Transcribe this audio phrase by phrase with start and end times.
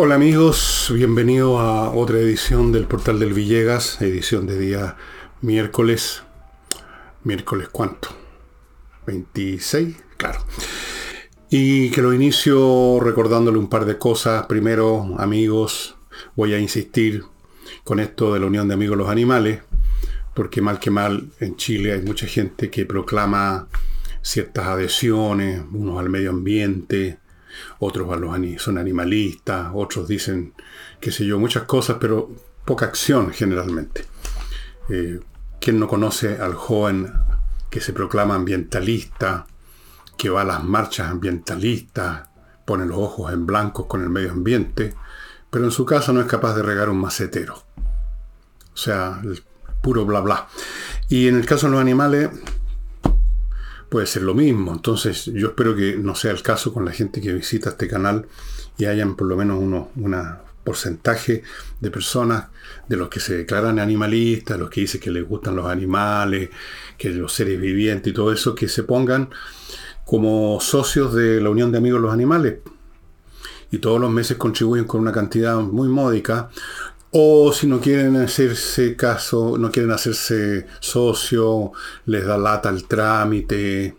[0.00, 4.96] Hola amigos, bienvenido a otra edición del Portal del Villegas, edición de día
[5.40, 6.22] miércoles.
[7.24, 8.10] ¿Miércoles cuánto?
[9.08, 9.96] ¿26?
[10.16, 10.38] Claro.
[11.50, 14.46] Y que lo inicio recordándole un par de cosas.
[14.46, 15.96] Primero, amigos,
[16.36, 17.24] voy a insistir
[17.82, 19.62] con esto de la Unión de Amigos de los Animales,
[20.32, 23.66] porque mal que mal en Chile hay mucha gente que proclama
[24.22, 27.18] ciertas adhesiones, unos al medio ambiente,
[27.78, 28.08] otros
[28.58, 30.54] son animalistas, otros dicen,
[31.00, 32.30] qué sé yo, muchas cosas, pero
[32.64, 34.04] poca acción generalmente.
[34.88, 35.20] Eh,
[35.60, 37.12] ¿Quién no conoce al joven
[37.70, 39.46] que se proclama ambientalista,
[40.16, 42.28] que va a las marchas ambientalistas,
[42.64, 44.94] pone los ojos en blancos con el medio ambiente,
[45.50, 47.62] pero en su casa no es capaz de regar un macetero?
[48.72, 49.42] O sea, el
[49.82, 50.48] puro bla bla.
[51.08, 52.30] Y en el caso de los animales,
[53.88, 54.72] puede ser lo mismo.
[54.72, 58.26] Entonces yo espero que no sea el caso con la gente que visita este canal
[58.76, 61.42] y hayan por lo menos uno, una porcentaje
[61.80, 62.48] de personas
[62.88, 66.50] de los que se declaran animalistas, los que dicen que les gustan los animales,
[66.98, 69.30] que los seres vivientes y todo eso, que se pongan
[70.04, 72.58] como socios de la Unión de Amigos de los Animales.
[73.70, 76.50] Y todos los meses contribuyen con una cantidad muy módica.
[77.10, 81.72] O si no quieren hacerse caso, no quieren hacerse socio,
[82.04, 83.96] les da lata el trámite.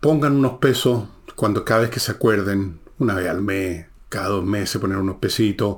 [0.00, 1.04] Pongan unos pesos
[1.36, 5.16] cuando cada vez que se acuerden, una vez al mes, cada dos meses poner unos
[5.16, 5.76] pesitos,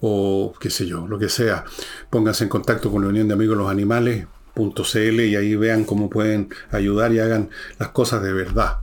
[0.00, 1.64] o qué sé yo, lo que sea.
[2.08, 5.84] Pónganse en contacto con la Unión de Amigos de los Animales, .cl, y ahí vean
[5.84, 8.78] cómo pueden ayudar y hagan las cosas de verdad.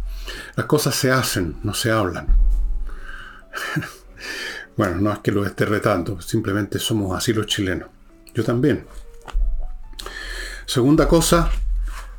[0.56, 2.28] Las cosas se hacen, no se hablan.
[4.78, 7.90] Bueno, no es que lo esté retando, simplemente somos así los chilenos.
[8.34, 8.86] Yo también.
[10.66, 11.52] Segunda cosa,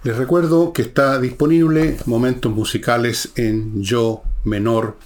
[0.04, 4.98] les recuerdo que está disponible Momentos Musicales en Yo Menor,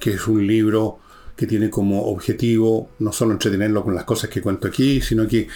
[0.00, 0.98] que es un libro
[1.36, 5.46] que tiene como objetivo no solo entretenerlo con las cosas que cuento aquí, sino que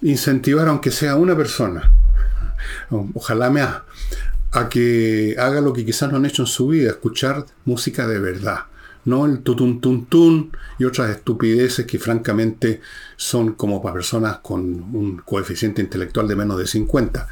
[0.00, 1.92] incentivar aunque sea una persona,
[3.14, 3.84] ojalá me a,
[4.52, 8.18] a que haga lo que quizás no han hecho en su vida, escuchar música de
[8.18, 8.71] verdad
[9.04, 12.80] no el tutun tun tun y otras estupideces que francamente
[13.16, 17.26] son como para personas con un coeficiente intelectual de menos de 50.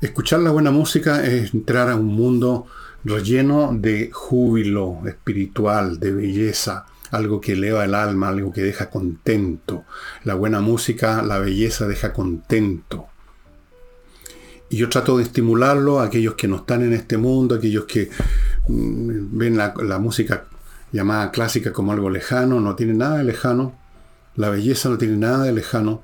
[0.00, 2.66] Escuchar la buena música es entrar a un mundo
[3.04, 9.84] relleno de júbilo espiritual, de belleza, algo que eleva el alma, algo que deja contento.
[10.24, 13.06] La buena música, la belleza deja contento.
[14.70, 18.08] Y yo trato de estimularlo a aquellos que no están en este mundo, aquellos que
[18.68, 20.46] mm, ven la, la música
[20.92, 23.74] llamada clásica como algo lejano, no tiene nada de lejano,
[24.36, 26.02] la belleza no tiene nada de lejano.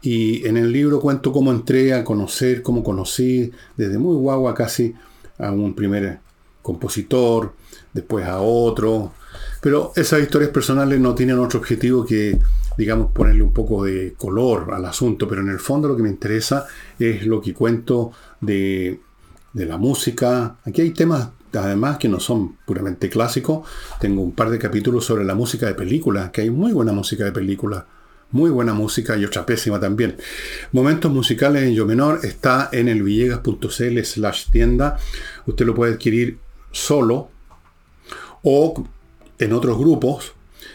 [0.00, 4.94] Y en el libro cuento cómo entré a conocer, cómo conocí desde muy guagua casi
[5.38, 6.18] a un primer
[6.60, 7.54] compositor,
[7.92, 9.12] después a otro.
[9.60, 12.38] Pero esas historias personales no tienen otro objetivo que,
[12.76, 15.28] digamos, ponerle un poco de color al asunto.
[15.28, 16.66] Pero en el fondo lo que me interesa
[16.98, 18.10] es lo que cuento
[18.40, 19.00] de,
[19.52, 20.56] de la música.
[20.64, 23.66] Aquí hay temas además que no son puramente clásicos.
[24.00, 27.24] Tengo un par de capítulos sobre la música de películas, que hay muy buena música
[27.24, 27.84] de películas.
[28.30, 30.16] Muy buena música y otra pésima también.
[30.72, 34.96] Momentos musicales en Yo Menor está en el villegas.cl slash tienda.
[35.46, 36.38] Usted lo puede adquirir
[36.70, 37.28] solo
[38.42, 38.84] o
[39.38, 40.32] en otros grupos.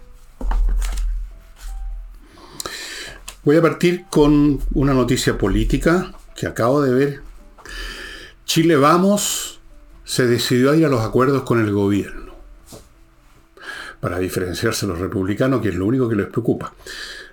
[3.45, 7.21] Voy a partir con una noticia política que acabo de ver.
[8.45, 9.59] Chile Vamos
[10.03, 12.33] se decidió a ir a los acuerdos con el gobierno
[13.99, 16.73] para diferenciarse los republicanos, que es lo único que les preocupa.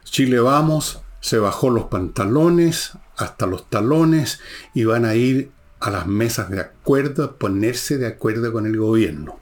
[0.05, 4.41] Chile Vamos se bajó los pantalones hasta los talones
[4.75, 5.51] y van a ir
[5.81, 9.41] a las mesas de acuerdo, a ponerse de acuerdo con el gobierno.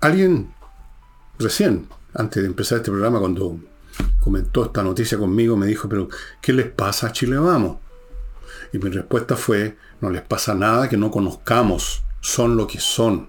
[0.00, 0.54] Alguien
[1.38, 3.60] recién, antes de empezar este programa, cuando
[4.20, 6.08] comentó esta noticia conmigo, me dijo, pero
[6.40, 7.78] ¿qué les pasa a Chile Vamos?
[8.72, 13.28] Y mi respuesta fue, no les pasa nada que no conozcamos, son lo que son.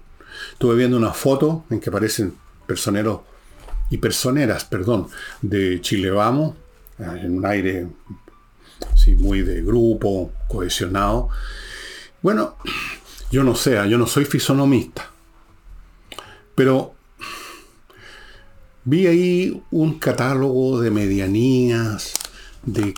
[0.52, 2.34] Estuve viendo una foto en que aparecen
[2.66, 3.20] personeros
[3.90, 5.08] y personeras, perdón,
[5.40, 6.54] de Chile Vamos,
[6.98, 7.86] eh, en un aire
[8.94, 11.28] sí, muy de grupo, cohesionado.
[12.22, 12.56] Bueno,
[13.30, 15.10] yo no sé, yo no soy fisonomista,
[16.54, 16.94] pero
[18.84, 22.14] vi ahí un catálogo de medianías,
[22.64, 22.94] de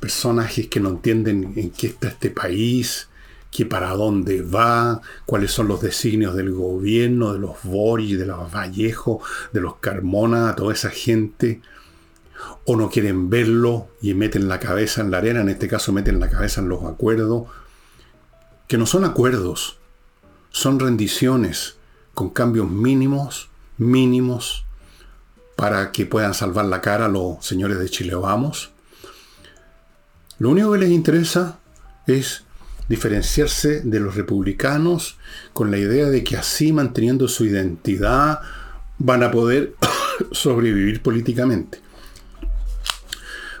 [0.00, 3.08] personajes que no entienden en qué está este país,
[3.52, 8.52] que para dónde va, cuáles son los designios del gobierno, de los Boris, de los
[8.52, 9.20] Vallejo,
[9.52, 11.60] de los Carmona, toda esa gente,
[12.64, 16.18] o no quieren verlo y meten la cabeza en la arena, en este caso meten
[16.18, 17.48] la cabeza en los acuerdos,
[18.66, 19.78] que no son acuerdos,
[20.50, 21.76] son rendiciones
[22.14, 23.51] con cambios mínimos,
[23.82, 24.64] mínimos,
[25.56, 28.70] para que puedan salvar la cara los señores de Chile Vamos.
[30.38, 31.58] Lo único que les interesa
[32.06, 32.44] es
[32.88, 35.18] diferenciarse de los republicanos
[35.52, 38.40] con la idea de que así manteniendo su identidad
[38.98, 39.74] van a poder
[40.32, 41.80] sobrevivir políticamente.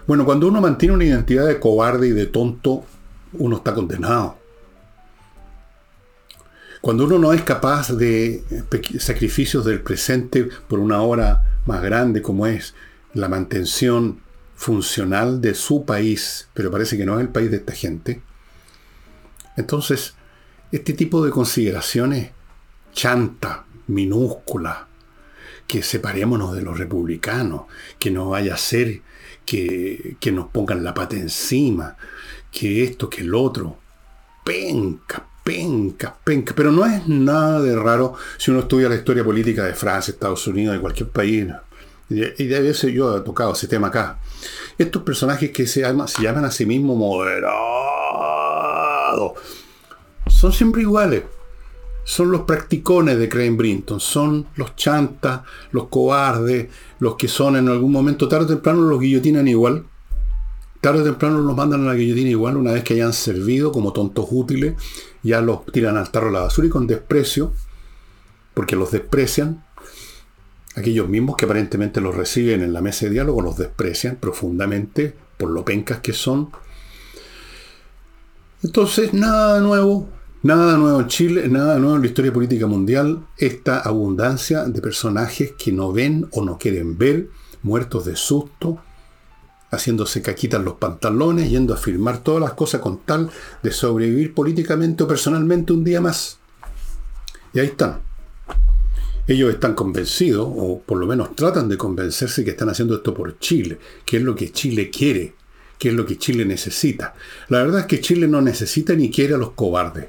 [0.06, 2.84] Bueno, cuando uno mantiene una identidad de cobarde y de tonto,
[3.34, 4.41] uno está condenado.
[6.82, 8.42] Cuando uno no es capaz de
[8.98, 12.74] sacrificios del presente por una hora más grande como es
[13.14, 14.20] la mantención
[14.56, 18.20] funcional de su país, pero parece que no es el país de esta gente,
[19.56, 20.14] entonces,
[20.72, 22.32] este tipo de consideraciones
[22.92, 24.88] chanta, minúscula,
[25.68, 27.62] que separémonos de los republicanos,
[28.00, 29.02] que no vaya a ser
[29.46, 31.96] que, que nos pongan la pata encima,
[32.50, 33.78] que esto, que el otro,
[34.42, 36.54] penca, penca, penca.
[36.56, 40.46] Pero no es nada de raro si uno estudia la historia política de Francia, Estados
[40.46, 41.46] Unidos, de cualquier país.
[42.08, 44.18] Y de veces yo he tocado ese tema acá.
[44.76, 47.52] Estos personajes que se llaman, a sí mismos moderados,
[50.28, 51.22] son siempre iguales.
[52.04, 56.68] Son los practicones de Crane Brinton, son los chantas, los cobardes,
[56.98, 59.84] los que son en algún momento, tarde o temprano los guillotinan igual,
[60.80, 63.92] tarde o temprano los mandan a la guillotina igual, una vez que hayan servido como
[63.92, 64.74] tontos útiles,
[65.22, 67.52] ya los tiran al tarro de la basura y con desprecio,
[68.54, 69.64] porque los desprecian.
[70.74, 75.50] Aquellos mismos que aparentemente los reciben en la mesa de diálogo los desprecian profundamente por
[75.50, 76.50] lo pencas que son.
[78.62, 80.08] Entonces, nada nuevo,
[80.42, 85.52] nada nuevo en Chile, nada nuevo en la historia política mundial, esta abundancia de personajes
[85.58, 87.28] que no ven o no quieren ver,
[87.62, 88.78] muertos de susto,
[89.72, 93.30] haciéndose caquitas los pantalones, yendo a firmar todas las cosas con tal
[93.62, 96.38] de sobrevivir políticamente o personalmente un día más.
[97.54, 98.00] Y ahí están.
[99.26, 103.38] Ellos están convencidos, o por lo menos tratan de convencerse que están haciendo esto por
[103.38, 105.34] Chile, que es lo que Chile quiere,
[105.78, 107.14] que es lo que Chile necesita.
[107.48, 110.06] La verdad es que Chile no necesita ni quiere a los cobardes.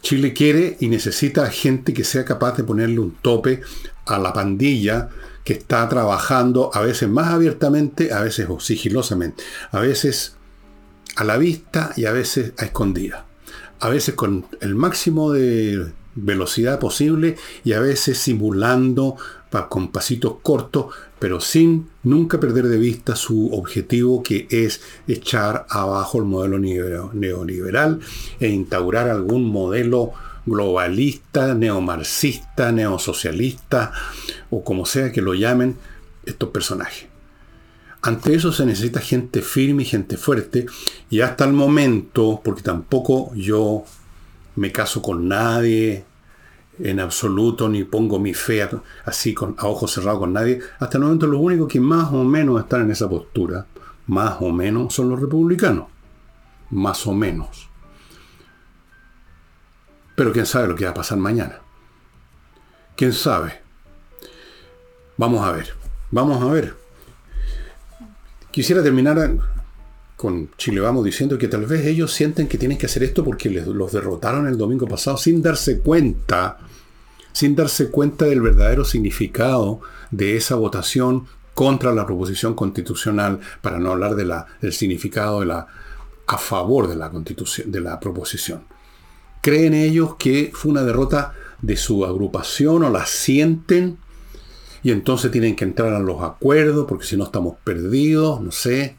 [0.00, 3.60] Chile quiere y necesita gente que sea capaz de ponerle un tope
[4.06, 5.08] a la pandilla
[5.44, 10.36] que está trabajando a veces más abiertamente, a veces sigilosamente, a veces
[11.16, 13.26] a la vista y a veces a escondida.
[13.80, 19.16] A veces con el máximo de velocidad posible y a veces simulando
[19.68, 20.86] con pasitos cortos,
[21.18, 28.00] pero sin nunca perder de vista su objetivo que es echar abajo el modelo neoliberal
[28.40, 30.12] e instaurar algún modelo
[30.46, 33.92] globalista, neomarxista, neosocialista
[34.50, 35.76] o como sea que lo llamen
[36.24, 37.06] estos personajes.
[38.02, 40.66] Ante eso se necesita gente firme y gente fuerte
[41.08, 43.84] y hasta el momento, porque tampoco yo
[44.56, 46.04] me caso con nadie,
[46.80, 48.68] en absoluto, ni pongo mi fe
[49.04, 50.60] así con, a ojos cerrados con nadie.
[50.80, 53.66] Hasta el momento los únicos que más o menos están en esa postura,
[54.06, 55.86] más o menos, son los republicanos.
[56.70, 57.68] Más o menos.
[60.14, 61.60] Pero quién sabe lo que va a pasar mañana.
[62.96, 63.60] ¿Quién sabe?
[65.16, 65.74] Vamos a ver.
[66.10, 66.76] Vamos a ver.
[68.50, 69.38] Quisiera terminar
[70.16, 73.50] con Chile Vamos diciendo que tal vez ellos sienten que tienen que hacer esto porque
[73.50, 76.58] los derrotaron el domingo pasado sin darse cuenta
[77.32, 83.90] sin darse cuenta del verdadero significado de esa votación contra la proposición constitucional, para no
[83.90, 84.24] hablar de
[84.60, 85.66] del significado de la,
[86.26, 88.64] a favor de la, constitución, de la proposición.
[89.42, 93.98] Creen ellos que fue una derrota de su agrupación o la sienten
[94.84, 98.96] y entonces tienen que entrar a los acuerdos porque si no estamos perdidos, no sé.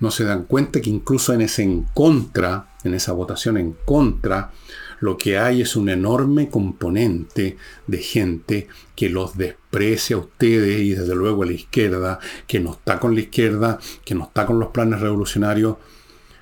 [0.00, 4.52] No se dan cuenta que incluso en ese en contra, en esa votación en contra,
[5.00, 10.94] lo que hay es un enorme componente de gente que los desprecia a ustedes y
[10.94, 14.58] desde luego a la izquierda, que no está con la izquierda, que no está con
[14.58, 15.76] los planes revolucionarios,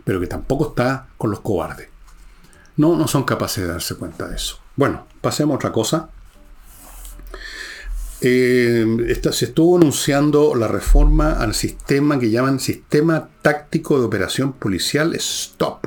[0.04, 1.95] pero que tampoco está con los cobardes.
[2.76, 4.58] No, no son capaces de darse cuenta de eso.
[4.76, 6.10] Bueno, pasemos a otra cosa.
[8.20, 15.14] eh, se estuvo anunciando la reforma al sistema que llaman Sistema Táctico de Operación Policial
[15.18, 15.86] STOP.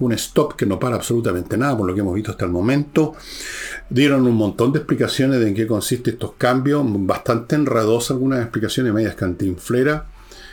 [0.00, 3.14] Un STOP que no para absolutamente nada, por lo que hemos visto hasta el momento.
[3.90, 8.92] Dieron un montón de explicaciones de en qué consisten estos cambios, bastante enredosas algunas explicaciones
[8.92, 10.06] medias cantinflera,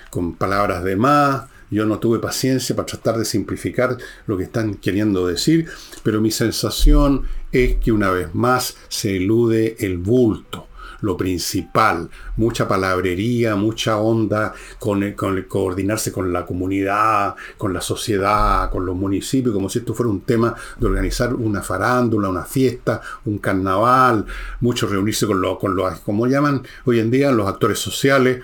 [0.09, 1.54] con palabras de más.
[1.71, 5.67] Yo no tuve paciencia para tratar de simplificar lo que están queriendo decir,
[6.03, 10.67] pero mi sensación es que una vez más se elude el bulto
[11.01, 18.69] lo principal, mucha palabrería, mucha onda con, el, coordinarse con la comunidad, con la sociedad,
[18.71, 23.01] con los municipios, como si esto fuera un tema de organizar una farándula, una fiesta,
[23.25, 24.25] un carnaval,
[24.61, 28.43] mucho reunirse con los, con los, como llaman hoy en día, los actores sociales,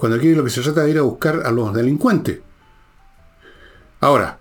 [0.00, 2.40] cuando aquí lo que se trata de ir a buscar a los delincuentes.
[4.00, 4.40] Ahora,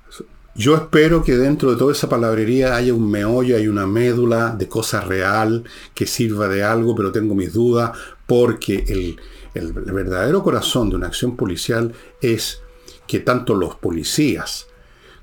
[0.55, 4.69] yo espero que dentro de toda esa palabrería haya un meollo, hay una médula de
[4.69, 7.91] cosa real que sirva de algo, pero tengo mis dudas
[8.25, 9.19] porque el,
[9.53, 12.61] el verdadero corazón de una acción policial es
[13.05, 14.67] que tanto los policías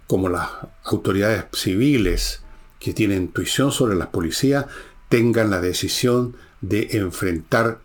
[0.06, 0.50] como las
[0.84, 2.42] autoridades civiles
[2.78, 4.66] que tienen intuición sobre las policías
[5.08, 7.78] tengan la decisión de enfrentar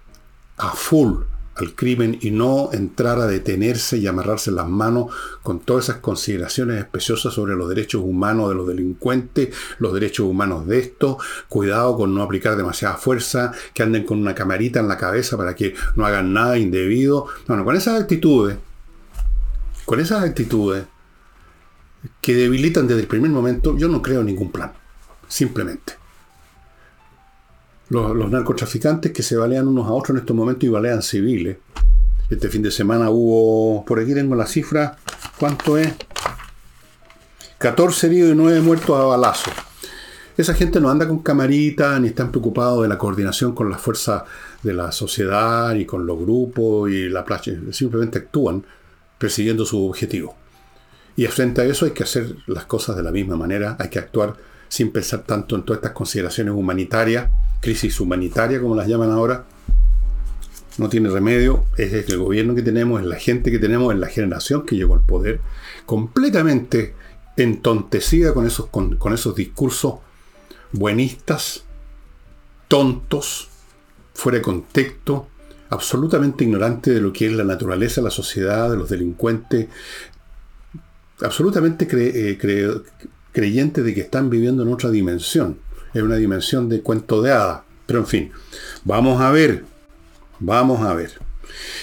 [0.58, 1.24] a full
[1.56, 5.08] al crimen y no entrar a detenerse y amarrarse las manos
[5.44, 10.66] con todas esas consideraciones especiosas sobre los derechos humanos de los delincuentes, los derechos humanos
[10.68, 11.18] de estos,
[11.50, 15.56] cuidado con no aplicar demasiada fuerza, que anden con una camarita en la cabeza para
[15.56, 17.28] que no hagan nada indebido.
[17.48, 18.58] Bueno, con esas actitudes,
[19.86, 20.86] con esas actitudes
[22.22, 24.72] que debilitan desde el primer momento, yo no creo ningún plan,
[25.28, 26.01] simplemente
[27.92, 31.58] los, narcotraficantes que se balean unos a otros en estos momentos y balean civiles.
[32.30, 34.98] Este fin de semana hubo, por aquí tengo la cifra,
[35.38, 35.94] ¿cuánto es?
[37.58, 39.52] 14 heridos y 9 muertos a balazo.
[40.38, 44.24] Esa gente no anda con camaritas ni están preocupados de la coordinación con las fuerzas
[44.64, 47.60] de la sociedad y con los grupos y la playa.
[47.72, 48.66] Simplemente actúan
[49.18, 50.38] persiguiendo su objetivo.
[51.18, 54.00] Y frente a eso hay que hacer las cosas de la misma manera, hay que
[54.00, 54.38] actuar
[54.72, 59.46] sin pensar tanto en todas estas consideraciones humanitarias crisis humanitaria, como las llaman ahora,
[60.78, 64.08] no tiene remedio, es el gobierno que tenemos, es la gente que tenemos, es la
[64.08, 65.42] generación que llegó al poder,
[65.86, 66.96] completamente
[67.36, 69.96] entontecida con esos, con, esos discursos
[70.72, 71.66] buenistas,
[72.70, 73.50] tontos,
[74.14, 75.28] fuera de contexto,
[75.70, 79.68] absolutamente ignorante de lo que es la naturaleza, la sociedad, de los delincuentes,
[81.22, 82.38] absolutamente cre, eh,
[83.32, 85.58] creyentes de que están viviendo en otra dimensión
[85.94, 87.64] es una dimensión de cuento de hada.
[87.86, 88.32] Pero en fin,
[88.84, 89.66] vamos a ver,
[90.40, 91.12] vamos a ver.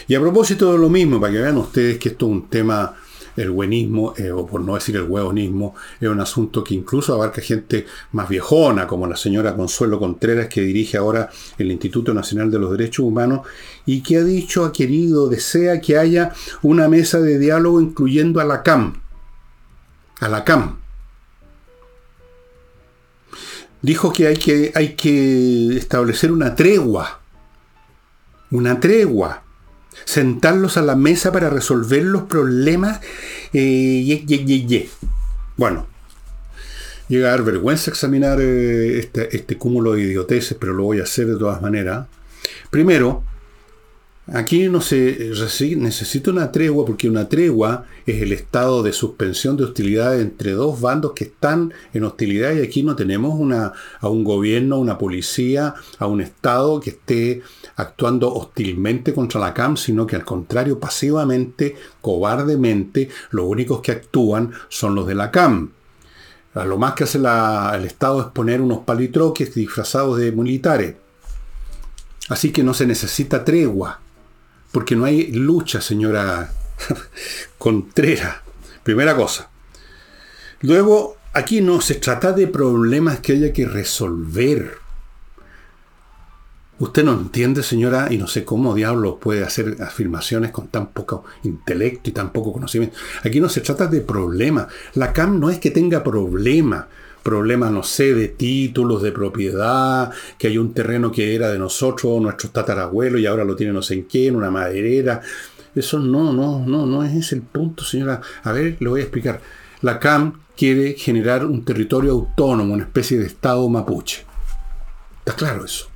[0.07, 2.97] Y a propósito de lo mismo, para que vean ustedes que esto es un tema,
[3.37, 7.43] el buenismo, eh, o por no decir el huevonismo, es un asunto que incluso abarca
[7.43, 11.28] gente más viejona, como la señora Consuelo Contreras, que dirige ahora
[11.59, 13.47] el Instituto Nacional de los Derechos Humanos,
[13.85, 18.45] y que ha dicho, ha querido, desea que haya una mesa de diálogo incluyendo a
[18.45, 19.02] la CAM.
[20.21, 20.88] A la CAM
[23.82, 27.20] dijo que hay que, hay que establecer una tregua.
[28.50, 29.42] Una tregua.
[30.04, 33.00] Sentarlos a la mesa para resolver los problemas.
[33.52, 34.25] Eh,
[35.56, 35.87] bueno,
[37.08, 41.26] llega a dar vergüenza examinar este, este cúmulo de idioteces, pero lo voy a hacer
[41.26, 42.06] de todas maneras.
[42.70, 43.25] Primero,
[44.30, 45.32] Aquí no se
[45.76, 50.82] necesita una tregua porque una tregua es el estado de suspensión de hostilidad entre dos
[50.82, 53.40] bandos que están en hostilidad y aquí no tenemos
[54.00, 57.40] a un gobierno, a una policía, a un estado que esté
[57.76, 64.52] actuando hostilmente contra la CAM, sino que al contrario, pasivamente, cobardemente, los únicos que actúan
[64.68, 65.70] son los de la CAM.
[66.52, 70.97] Lo más que hace el Estado es poner unos palitroques disfrazados de militares.
[72.28, 74.00] Así que no se necesita tregua
[74.72, 76.52] porque no hay lucha, señora
[77.58, 78.37] Contreras.
[78.82, 79.50] Primera cosa.
[80.60, 84.78] Luego, aquí no se trata de problemas que haya que resolver.
[86.80, 91.25] Usted no entiende, señora, y no sé cómo diablo puede hacer afirmaciones con tan poco
[91.42, 92.96] intelecto y tan poco conocimiento.
[93.25, 94.68] Aquí no se trata de problemas.
[94.94, 96.87] La CAM no es que tenga problemas
[97.28, 102.23] problemas, no sé, de títulos, de propiedad, que hay un terreno que era de nosotros,
[102.23, 105.20] nuestros tatarabuelos, y ahora lo tiene no sé en qué, en una maderera.
[105.75, 108.23] Eso no, no, no, no es ese el punto, señora.
[108.44, 109.42] A ver, le voy a explicar.
[109.82, 114.25] La CAM quiere generar un territorio autónomo, una especie de Estado mapuche.
[115.18, 115.88] Está claro eso.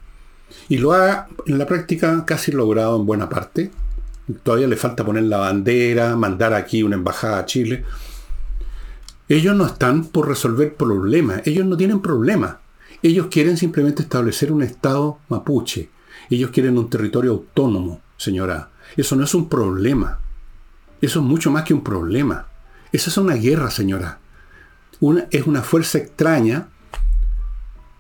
[0.69, 3.71] Y lo ha, en la práctica, casi logrado en buena parte.
[4.43, 7.85] Todavía le falta poner la bandera, mandar aquí una embajada a Chile.
[9.33, 12.57] Ellos no están por resolver problemas, ellos no tienen problemas.
[13.03, 15.89] Ellos quieren simplemente establecer un Estado mapuche.
[16.29, 18.69] Ellos quieren un territorio autónomo, señora.
[18.95, 20.19] Eso no es un problema.
[21.01, 22.47] Eso es mucho más que un problema.
[22.93, 24.19] Esa es una guerra, señora.
[25.31, 26.69] Es una fuerza extraña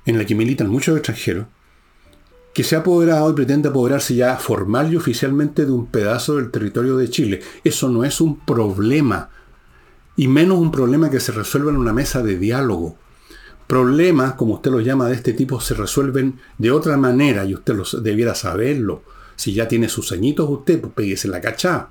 [0.04, 1.46] en la que militan muchos extranjeros,
[2.52, 6.50] que se ha apoderado y pretende apoderarse ya formal y oficialmente de un pedazo del
[6.50, 7.40] territorio de Chile.
[7.64, 9.30] Eso no es un problema,
[10.16, 12.96] y menos un problema que se resuelva en una mesa de diálogo.
[13.66, 17.74] Problemas, como usted los llama, de este tipo se resuelven de otra manera y usted
[17.74, 19.02] los, debiera saberlo.
[19.36, 21.88] Si ya tiene sus añitos usted, pues péguese la cachá.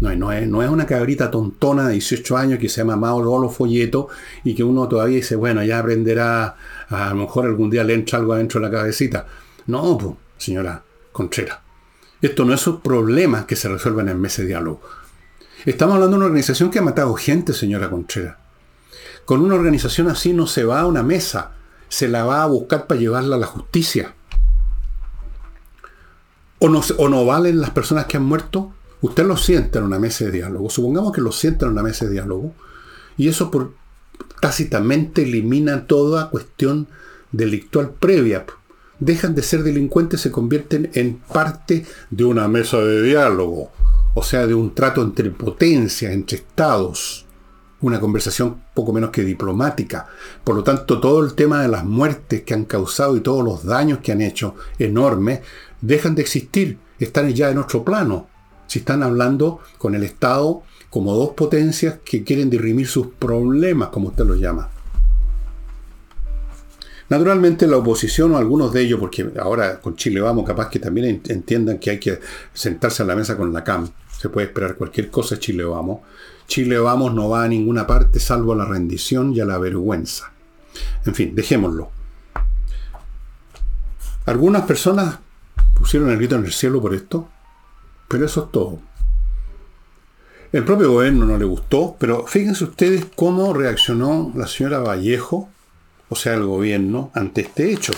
[0.00, 3.20] No, no, es, no es una cabrita tontona de 18 años que se llama Mao
[3.20, 4.08] Lolo Folleto
[4.44, 6.56] y que uno todavía dice, bueno, ya aprenderá,
[6.88, 9.26] a lo mejor algún día le entra algo adentro de la cabecita.
[9.66, 11.58] No, pues, señora Contreras.
[12.22, 14.80] Esto no es un problema que se resuelvan en meses de diálogo.
[15.66, 18.36] Estamos hablando de una organización que ha matado gente, señora Contreras.
[19.24, 21.52] Con una organización así no se va a una mesa,
[21.88, 24.14] se la va a buscar para llevarla a la justicia.
[26.60, 28.72] ¿O no, o no valen las personas que han muerto?
[29.00, 30.70] Usted lo sienta en una mesa de diálogo.
[30.70, 32.54] Supongamos que lo sienta en una mesa de diálogo.
[33.16, 33.74] Y eso por,
[34.40, 36.86] tácitamente elimina toda cuestión
[37.32, 38.46] delictual previa.
[39.00, 43.72] Dejan de ser delincuentes, se convierten en parte de una mesa de diálogo.
[44.14, 47.26] O sea, de un trato entre potencias, entre estados
[47.80, 50.06] una conversación poco menos que diplomática.
[50.44, 53.64] Por lo tanto, todo el tema de las muertes que han causado y todos los
[53.64, 55.40] daños que han hecho enormes,
[55.80, 58.26] dejan de existir, están ya en otro plano.
[58.66, 64.08] Si están hablando con el Estado como dos potencias que quieren dirimir sus problemas, como
[64.08, 64.70] usted los llama.
[67.08, 71.22] Naturalmente la oposición o algunos de ellos, porque ahora con Chile vamos, capaz que también
[71.26, 72.20] entiendan que hay que
[72.52, 73.88] sentarse a la mesa con la CAM.
[74.18, 76.00] Se puede esperar cualquier cosa Chile vamos.
[76.46, 80.32] Chile vamos no va a ninguna parte salvo a la rendición y a la vergüenza.
[81.06, 81.90] En fin, dejémoslo.
[84.26, 85.18] Algunas personas
[85.74, 87.28] pusieron el grito en el cielo por esto,
[88.08, 88.80] pero eso es todo.
[90.52, 95.50] El propio gobierno no le gustó, pero fíjense ustedes cómo reaccionó la señora Vallejo,
[96.08, 97.92] o sea, el gobierno, ante este hecho.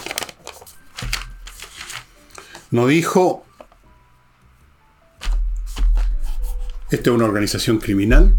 [2.71, 3.45] No dijo,
[6.91, 8.35] Esta es una organización criminal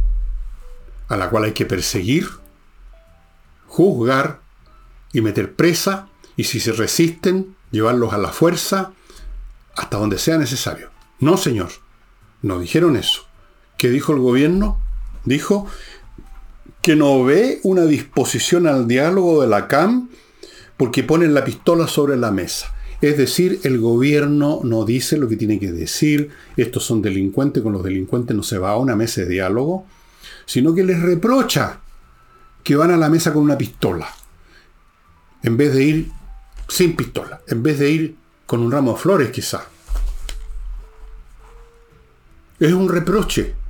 [1.08, 2.28] a la cual hay que perseguir,
[3.68, 4.42] juzgar
[5.14, 8.92] y meter presa y si se resisten, llevarlos a la fuerza
[9.78, 10.90] hasta donde sea necesario.
[11.20, 11.70] No, señor,
[12.42, 13.26] no dijeron eso.
[13.78, 14.80] ¿Qué dijo el gobierno?
[15.24, 15.68] Dijo
[16.82, 20.10] que no ve una disposición al diálogo de la CAM
[20.78, 22.74] porque ponen la pistola sobre la mesa.
[23.02, 27.74] Es decir, el gobierno no dice lo que tiene que decir, estos son delincuentes, con
[27.74, 29.86] los delincuentes no se va a una mesa de diálogo,
[30.46, 31.80] sino que les reprocha
[32.64, 34.08] que van a la mesa con una pistola,
[35.42, 36.12] en vez de ir
[36.68, 38.16] sin pistola, en vez de ir
[38.46, 39.66] con un ramo de flores quizá.
[42.60, 43.61] Es un reproche.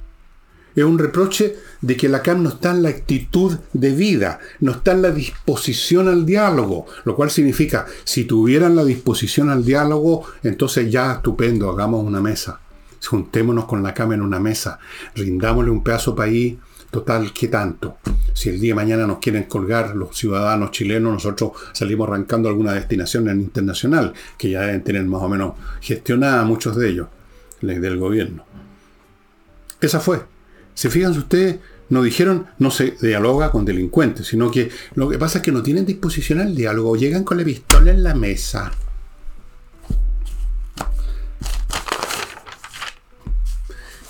[0.76, 4.72] Es un reproche de que la CAM no está en la actitud de vida, no
[4.72, 10.26] está en la disposición al diálogo, lo cual significa, si tuvieran la disposición al diálogo,
[10.44, 12.60] entonces ya estupendo, hagamos una mesa,
[13.06, 14.80] juntémonos con la CAM en una mesa,
[15.16, 16.56] rindámosle un pedazo país,
[16.90, 17.98] total, ¿qué tanto?
[18.34, 22.74] Si el día de mañana nos quieren colgar los ciudadanos chilenos, nosotros salimos arrancando alguna
[22.74, 27.08] destinación internacional, que ya deben tener más o menos gestionada muchos de ellos,
[27.62, 28.46] del gobierno.
[29.80, 30.22] Esa fue.
[30.74, 35.40] Se fijan ustedes, no dijeron no se dialoga con delincuentes, sino que lo que pasa
[35.40, 38.72] es que no tienen disposición al diálogo, llegan con la pistola en la mesa.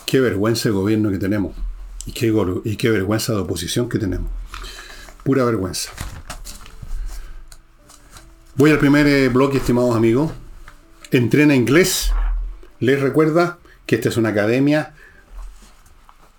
[0.06, 1.56] Qué vergüenza de gobierno que tenemos.
[2.06, 2.34] Y qué,
[2.66, 4.30] y qué vergüenza de oposición que tenemos.
[5.24, 5.92] Pura vergüenza.
[8.56, 10.34] Voy al primer eh, bloque, estimados amigos.
[11.12, 12.12] Entrena inglés.
[12.80, 14.96] Les recuerda que esta es una academia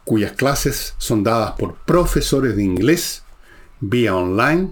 [0.04, 3.22] cuyas clases son dadas por profesores de inglés
[3.82, 4.70] vía online,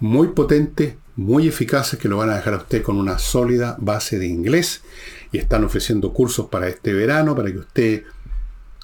[0.00, 4.18] muy potentes, muy eficaces, que lo van a dejar a usted con una sólida base
[4.18, 4.82] de inglés.
[5.32, 8.02] Y están ofreciendo cursos para este verano, para que usted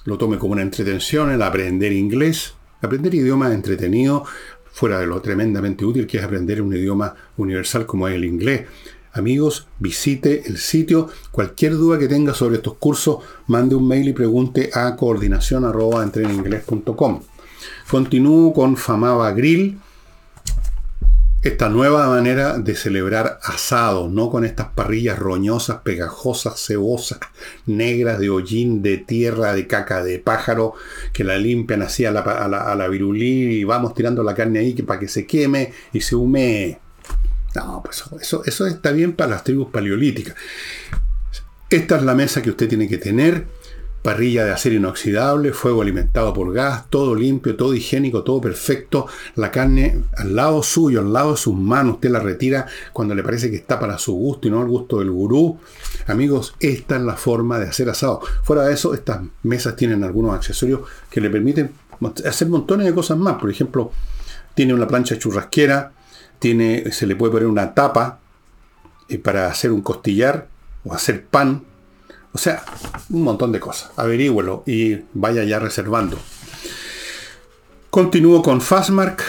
[0.05, 2.53] lo tome como una entretención, el aprender inglés.
[2.81, 4.25] Aprender idioma entretenido,
[4.71, 8.67] fuera de lo tremendamente útil que es aprender un idioma universal como es el inglés.
[9.13, 11.09] Amigos, visite el sitio.
[11.31, 17.21] Cualquier duda que tenga sobre estos cursos, mande un mail y pregunte a coordinación.com.
[17.89, 19.79] Continúo con Famaba Grill.
[21.43, 27.19] Esta nueva manera de celebrar asado, no con estas parrillas roñosas, pegajosas, cebosas,
[27.65, 30.73] negras de hollín, de tierra, de caca, de pájaro,
[31.11, 34.73] que la limpian así a la, a la, virulí y vamos tirando la carne ahí
[34.73, 36.79] para que se queme y se humee.
[37.55, 40.35] No, pues eso, eso está bien para las tribus paleolíticas.
[41.69, 43.45] Esta es la mesa que usted tiene que tener
[44.03, 49.49] parrilla de acero inoxidable, fuego alimentado por gas, todo limpio, todo higiénico, todo perfecto, la
[49.49, 53.49] carne al lado suyo, al lado de sus manos, usted la retira cuando le parece
[53.49, 55.57] que está para su gusto y no al gusto del gurú.
[56.07, 58.19] Amigos, esta es la forma de hacer asado.
[58.43, 61.71] Fuera de eso, estas mesas tienen algunos accesorios que le permiten
[62.25, 63.35] hacer montones de cosas más.
[63.39, 63.91] Por ejemplo,
[64.53, 65.93] tiene una plancha churrasquera,
[66.91, 68.19] se le puede poner una tapa
[69.09, 70.47] eh, para hacer un costillar
[70.83, 71.63] o hacer pan
[72.33, 72.63] o sea,
[73.11, 73.91] un montón de cosas.
[73.95, 76.17] Averígüelo y vaya ya reservando.
[77.91, 79.23] Continúo con Fastmark,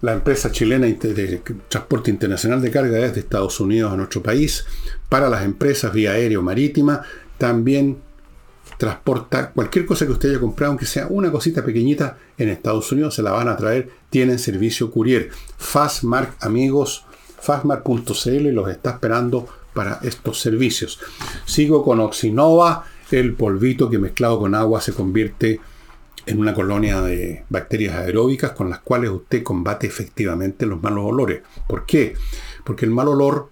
[0.00, 4.64] la empresa chilena de transporte internacional de carga desde Estados Unidos a nuestro país.
[5.10, 7.02] Para las empresas vía aéreo marítima,
[7.36, 7.98] también
[8.80, 13.14] transporta cualquier cosa que usted haya comprado, aunque sea una cosita pequeñita en Estados Unidos,
[13.14, 13.90] se la van a traer.
[14.08, 15.28] Tienen servicio courier.
[15.58, 17.04] Fastmark, amigos,
[17.40, 20.98] fastmark.cl los está esperando para estos servicios.
[21.44, 25.60] Sigo con Oxinova, el polvito que mezclado con agua se convierte
[26.24, 31.42] en una colonia de bacterias aeróbicas con las cuales usted combate efectivamente los malos olores.
[31.68, 32.14] ¿Por qué?
[32.64, 33.50] Porque el mal olor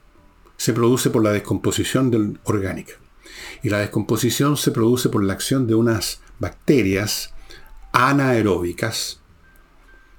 [0.56, 2.94] se produce por la descomposición del orgánica.
[3.62, 7.32] Y la descomposición se produce por la acción de unas bacterias
[7.92, 9.20] anaeróbicas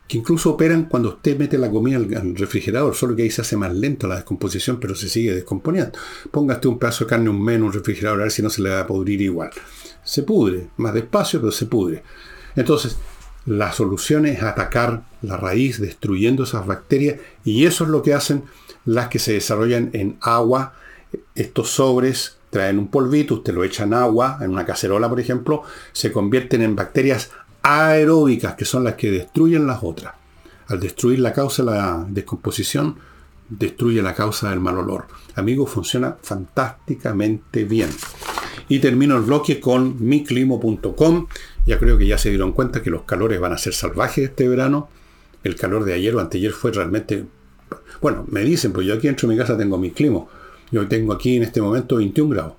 [0.09, 3.55] que incluso operan cuando usted mete la comida al, refrigerador, solo que ahí se hace
[3.55, 5.91] más lento la descomposición, pero se sigue descomponiendo.
[6.31, 8.63] Póngase un pedazo de carne un mes en un refrigerador a ver si no se
[8.63, 9.51] le va a pudrir igual.
[10.03, 12.01] Se pudre, más despacio, pero se pudre.
[12.55, 12.97] Entonces,
[13.45, 18.45] la solución es atacar la raíz, destruyendo esas bacterias, y eso es lo que hacen
[18.85, 20.73] las que se desarrollan en agua.
[21.35, 25.63] Estos sobres traen un polvito, usted lo echa en agua, en una cacerola, por ejemplo,
[25.91, 30.13] se convierten en bacterias aeróbicas, que son las que destruyen las otras.
[30.67, 32.97] Al destruir la causa de la descomposición,
[33.49, 35.05] destruye la causa del mal olor.
[35.35, 37.89] Amigo, funciona fantásticamente bien.
[38.67, 41.27] Y termino el bloque con miclimo.com.
[41.65, 44.47] Ya creo que ya se dieron cuenta que los calores van a ser salvajes este
[44.47, 44.89] verano.
[45.43, 47.25] El calor de ayer o anteayer fue realmente...
[48.01, 50.25] Bueno, me dicen, pues yo aquí dentro de mi casa tengo mi clima.
[50.71, 52.53] Yo tengo aquí en este momento 21 grados.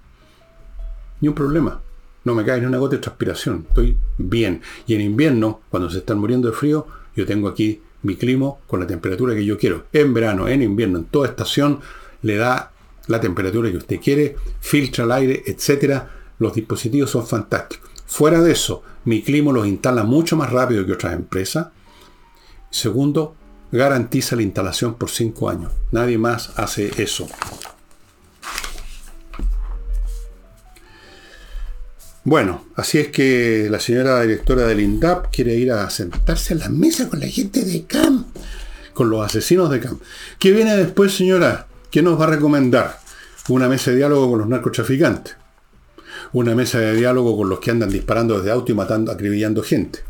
[1.20, 1.80] Ni un problema.
[2.24, 3.66] No me cae ni una gota de transpiración.
[3.68, 4.62] Estoy bien.
[4.86, 8.80] Y en invierno, cuando se están muriendo de frío, yo tengo aquí mi clima con
[8.80, 9.86] la temperatura que yo quiero.
[9.92, 11.80] En verano, en invierno, en toda estación,
[12.22, 12.72] le da
[13.06, 16.02] la temperatura que usted quiere, filtra el aire, etc.
[16.38, 17.90] Los dispositivos son fantásticos.
[18.06, 21.68] Fuera de eso, mi clima los instala mucho más rápido que otras empresas.
[22.70, 23.34] Segundo,
[23.72, 25.72] garantiza la instalación por 5 años.
[25.92, 27.26] Nadie más hace eso.
[32.24, 36.68] Bueno, así es que la señora directora del INDAP quiere ir a sentarse a la
[36.68, 38.26] mesa con la gente de CAM,
[38.92, 39.98] con los asesinos de CAM.
[40.38, 41.66] ¿Qué viene después, señora?
[41.90, 43.00] ¿Qué nos va a recomendar?
[43.48, 45.34] Una mesa de diálogo con los narcotraficantes.
[46.34, 50.00] Una mesa de diálogo con los que andan disparando desde auto y matando, acribillando gente.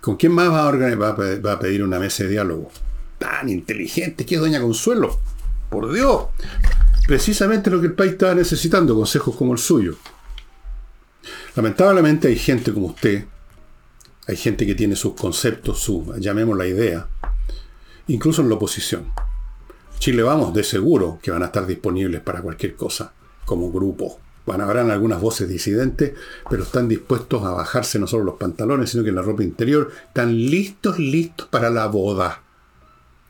[0.00, 2.72] ¿Con quién más va a, va a pedir una mesa de diálogo?
[3.18, 5.20] Tan inteligente que es Doña Consuelo.
[5.70, 6.24] Por Dios.
[7.06, 9.96] Precisamente lo que el país estaba necesitando, consejos como el suyo.
[11.54, 13.24] Lamentablemente hay gente como usted,
[14.26, 17.06] hay gente que tiene sus conceptos, su, llamemos la idea,
[18.08, 19.12] incluso en la oposición.
[19.98, 23.12] Chile Vamos, de seguro que van a estar disponibles para cualquier cosa,
[23.44, 24.20] como grupo.
[24.44, 26.12] Van haber algunas voces disidentes,
[26.48, 29.90] pero están dispuestos a bajarse no solo los pantalones, sino que la ropa interior.
[30.06, 32.42] Están listos, listos para la boda.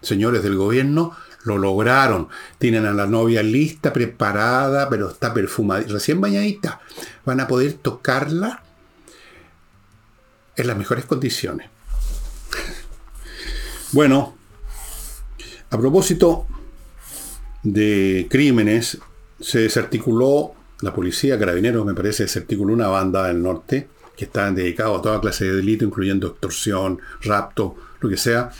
[0.02, 2.28] Señores del gobierno, lo lograron.
[2.58, 6.80] Tienen a la novia lista, preparada, pero está perfumada, recién bañadita.
[7.24, 8.62] Van a poder tocarla
[10.56, 11.68] en las mejores condiciones.
[13.92, 14.36] Bueno,
[15.70, 16.46] a propósito
[17.62, 18.98] de crímenes,
[19.40, 24.96] se desarticuló, la policía, carabineros, me parece, desarticuló una banda del norte que está dedicado
[24.96, 28.50] a toda clase de delito, incluyendo extorsión, rapto, lo que sea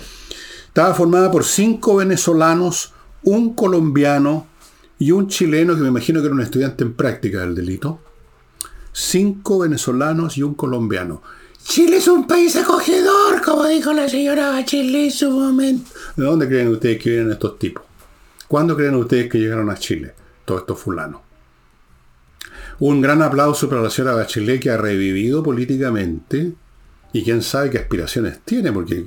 [0.77, 4.47] estaba formada por cinco venezolanos, un colombiano
[4.99, 7.99] y un chileno que me imagino que era un estudiante en práctica del delito.
[8.93, 11.23] Cinco venezolanos y un colombiano.
[11.65, 15.91] Chile es un país acogedor, como dijo la señora Bachelet en su momento.
[16.15, 17.83] ¿De dónde creen ustedes que vienen estos tipos?
[18.47, 20.13] ¿Cuándo creen ustedes que llegaron a Chile?
[20.45, 21.23] Todos estos fulanos.
[22.81, 26.53] Un gran aplauso para la señora Bachelet que ha revivido políticamente
[27.17, 29.07] y quién sabe qué aspiraciones tiene, porque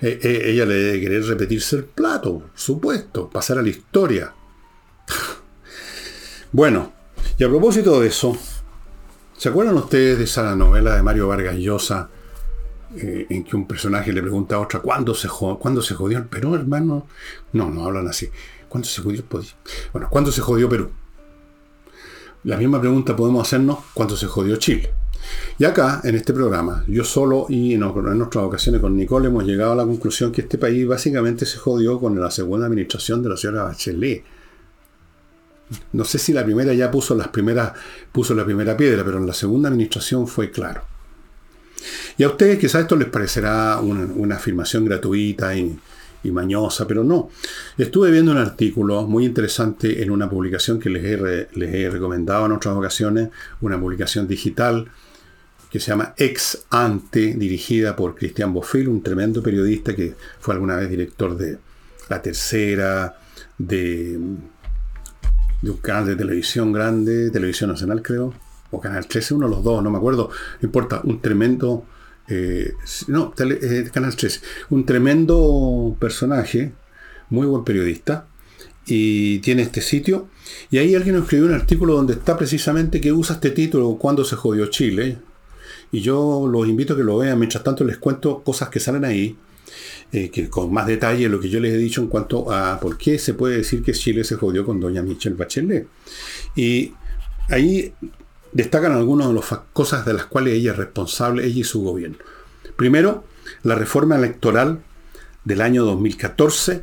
[0.00, 4.32] eh, eh, ella le debe querer repetirse el plato, supuesto, pasar a la historia.
[6.52, 6.92] bueno,
[7.38, 8.34] y a propósito de eso,
[9.36, 12.08] ¿se acuerdan ustedes de esa novela de Mario Vargas Llosa?
[12.96, 16.24] Eh, en que un personaje le pregunta a otra, ¿cuándo se, ¿cuándo se jodió el
[16.24, 17.06] Perú, hermano?
[17.52, 18.28] No, no hablan así.
[18.68, 19.22] ¿Cuándo se jodió?
[19.92, 20.90] Bueno, ¿cuándo se jodió Perú?
[22.44, 24.92] La misma pregunta podemos hacernos cuándo se jodió Chile.
[25.60, 29.72] Y acá, en este programa, yo solo y en, otras ocasiones con Nicole hemos llegado
[29.72, 33.36] a la conclusión que este país básicamente se jodió con la segunda administración de la
[33.36, 34.24] señora Bachelet.
[35.92, 37.72] No sé si la primera ya puso las primeras,
[38.10, 40.82] puso la primera piedra, pero en la segunda administración fue claro.
[42.16, 45.78] Y a ustedes quizás esto les parecerá una, afirmación gratuita y,
[46.24, 47.28] mañosa, pero no.
[47.76, 52.46] Estuve viendo un artículo muy interesante en una publicación que les he, les he recomendado
[52.46, 53.28] en otras ocasiones,
[53.60, 54.90] una publicación digital
[55.70, 60.76] que se llama Ex Ante, dirigida por Cristian Bofil, un tremendo periodista que fue alguna
[60.76, 61.58] vez director de
[62.08, 63.16] La Tercera,
[63.56, 64.18] de,
[65.62, 68.34] de un canal de televisión grande, Televisión Nacional creo,
[68.72, 70.30] o Canal 13, uno de los dos, no me acuerdo,
[70.60, 71.84] no importa, un tremendo,
[72.28, 72.72] eh,
[73.06, 76.72] no, eh, Canal 13, un tremendo personaje,
[77.28, 78.26] muy buen periodista,
[78.86, 80.28] y tiene este sitio,
[80.70, 84.34] y ahí alguien escribió un artículo donde está precisamente que usa este título, cuando se
[84.34, 85.18] jodió Chile,
[85.92, 89.04] y yo los invito a que lo vean, mientras tanto les cuento cosas que salen
[89.04, 89.36] ahí,
[90.12, 92.96] eh, que con más detalle lo que yo les he dicho en cuanto a por
[92.98, 95.86] qué se puede decir que Chile se jodió con doña Michelle Bachelet.
[96.56, 96.92] Y
[97.48, 97.92] ahí
[98.52, 102.18] destacan algunas de las cosas de las cuales ella es responsable, ella y su gobierno.
[102.76, 103.24] Primero,
[103.62, 104.80] la reforma electoral
[105.44, 106.82] del año 2014,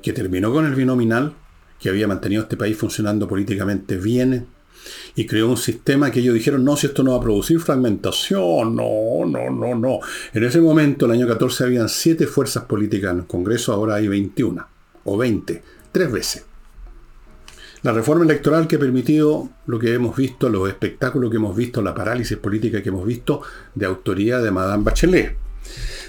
[0.00, 1.34] que terminó con el binominal,
[1.80, 4.46] que había mantenido este país funcionando políticamente bien,
[5.14, 8.76] y creó un sistema que ellos dijeron, no, si esto no va a producir fragmentación,
[8.76, 10.00] no, no, no, no.
[10.32, 14.08] En ese momento, el año 14, habían siete fuerzas políticas en el Congreso, ahora hay
[14.08, 14.66] 21,
[15.04, 16.44] o 20, tres veces.
[17.82, 21.82] La reforma electoral que ha permitido lo que hemos visto, los espectáculos que hemos visto,
[21.82, 23.42] la parálisis política que hemos visto
[23.74, 25.36] de autoría de Madame Bachelet.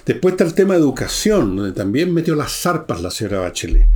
[0.06, 3.88] Después está el tema de educación, donde también metió las zarpas la señora Bachelet,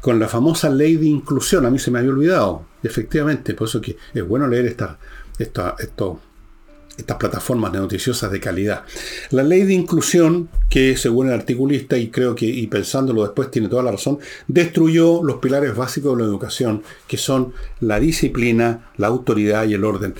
[0.00, 3.80] con la famosa ley de inclusión, a mí se me había olvidado, efectivamente, por eso
[3.80, 4.98] que es bueno leer esta,
[5.38, 8.84] esta, estas plataformas noticiosas de calidad.
[9.30, 13.68] La ley de inclusión, que según el articulista, y creo que, y pensándolo después tiene
[13.68, 19.08] toda la razón, destruyó los pilares básicos de la educación, que son la disciplina, la
[19.08, 20.14] autoridad y el orden.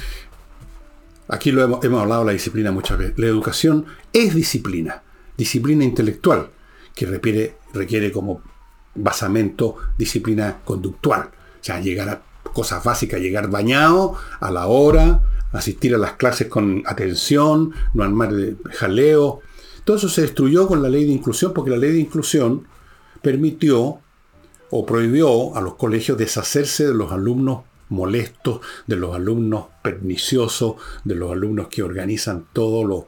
[1.28, 3.18] Aquí lo hemos, hemos hablado de la disciplina muchas veces.
[3.18, 5.02] La educación es disciplina
[5.40, 6.50] disciplina intelectual,
[6.94, 8.42] que requiere, requiere como
[8.94, 11.30] basamento disciplina conductual.
[11.30, 16.48] O sea, llegar a cosas básicas, llegar bañado a la hora, asistir a las clases
[16.48, 18.32] con atención, no armar
[18.72, 19.40] jaleo.
[19.84, 22.66] Todo eso se destruyó con la ley de inclusión, porque la ley de inclusión
[23.22, 23.98] permitió
[24.70, 31.16] o prohibió a los colegios deshacerse de los alumnos molestos, de los alumnos perniciosos, de
[31.16, 33.04] los alumnos que organizan todos los,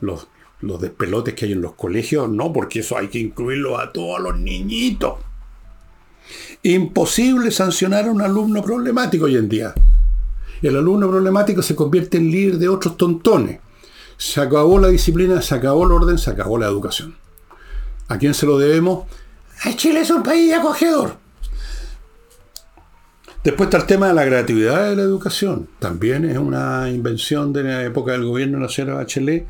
[0.00, 0.26] los
[0.64, 4.20] los despelotes que hay en los colegios, no, porque eso hay que incluirlo a todos
[4.20, 5.14] los niñitos.
[6.66, 9.74] Imposible sancionar a un alumno problemático hoy en día.
[10.62, 13.60] El alumno problemático se convierte en líder de otros tontones.
[14.16, 17.16] Se acabó la disciplina, se acabó el orden, se acabó la educación.
[18.08, 19.04] ¿A quién se lo debemos?
[19.62, 21.18] A Chile es un país acogedor.
[23.44, 25.68] Después está el tema de la gratuidad de la educación.
[25.78, 29.46] También es una invención de la época del gobierno señora Bachelet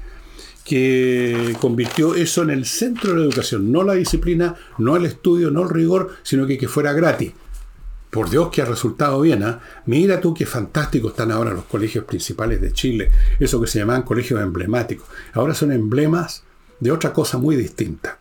[0.64, 5.50] que convirtió eso en el centro de la educación, no la disciplina, no el estudio,
[5.50, 7.32] no el rigor, sino que que fuera gratis.
[8.10, 9.60] Por Dios que ha resultado bien, ¿ah?
[9.86, 14.02] Mira tú qué fantástico están ahora los colegios principales de Chile, eso que se llamaban
[14.02, 15.06] colegios emblemáticos.
[15.32, 16.44] Ahora son emblemas
[16.80, 18.18] de otra cosa muy distinta.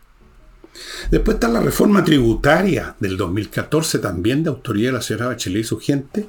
[1.10, 5.64] Después está la reforma tributaria del 2014, también de autoría de la señora Bachelet y
[5.64, 6.26] su gente,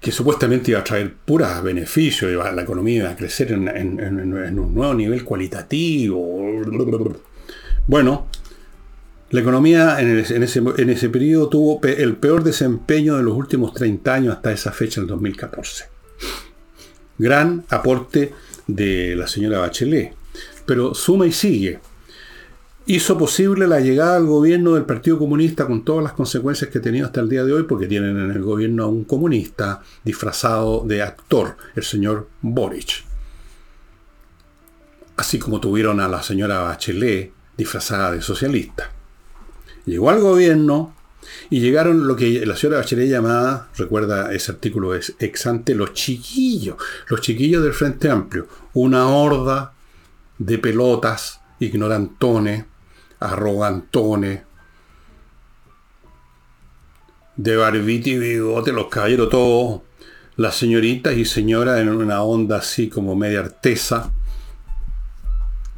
[0.00, 4.94] que supuestamente iba a traer puras beneficios, iba la economía a crecer en, un nuevo
[4.94, 6.62] nivel cualitativo.
[7.86, 8.26] Bueno,
[9.30, 14.14] la economía en ese, en ese periodo tuvo el peor desempeño de los últimos 30
[14.14, 15.84] años hasta esa fecha, el 2014.
[17.18, 18.32] Gran aporte
[18.66, 20.14] de la señora Bachelet,
[20.64, 21.78] pero suma y sigue
[22.86, 26.82] hizo posible la llegada al gobierno del Partido Comunista con todas las consecuencias que ha
[26.82, 30.84] tenido hasta el día de hoy, porque tienen en el gobierno a un comunista disfrazado
[30.86, 33.04] de actor, el señor Boric.
[35.16, 38.90] Así como tuvieron a la señora Bachelet disfrazada de socialista.
[39.84, 40.94] Llegó al gobierno
[41.50, 45.92] y llegaron lo que la señora Bachelet llamaba, recuerda ese artículo es ex ante, los
[45.92, 46.76] chiquillos,
[47.08, 49.74] los chiquillos del Frente Amplio, una horda
[50.38, 52.64] de pelotas ignorantones,
[53.20, 54.42] arrogantones,
[57.36, 59.82] de barbita y bigote, los caballeros todos,
[60.36, 64.10] las señoritas y señoras en una onda así como media artesa,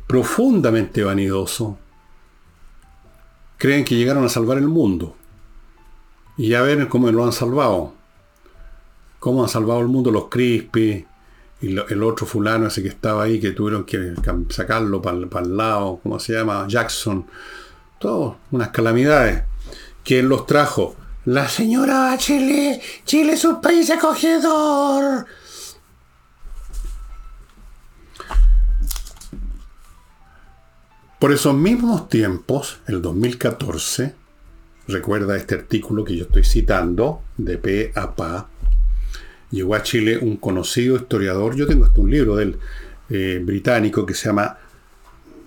[0.07, 1.79] profundamente vanidoso,
[3.59, 5.17] creen que llegaron a salvar el mundo.
[6.37, 7.93] Y ya ven cómo lo han salvado.
[9.19, 11.07] Cómo han salvado el mundo los Crispy
[11.63, 14.15] y el otro fulano ese que estaba ahí, que tuvieron que
[14.51, 16.67] sacarlo para el lado, ¿cómo se llama?
[16.69, 17.27] Jackson.
[18.01, 19.45] Todo, unas calamidades.
[20.05, 20.97] ¿Quién los trajo?
[21.25, 22.81] La señora Chile.
[23.05, 25.25] Chile es un país acogedor.
[31.21, 34.17] Por esos mismos tiempos, el 2014,
[34.89, 38.49] recuerda este artículo que yo estoy citando, de P a PA,
[39.53, 42.59] llegó a Chile un conocido historiador, yo tengo hasta un libro del
[43.09, 44.59] eh, británico que se llama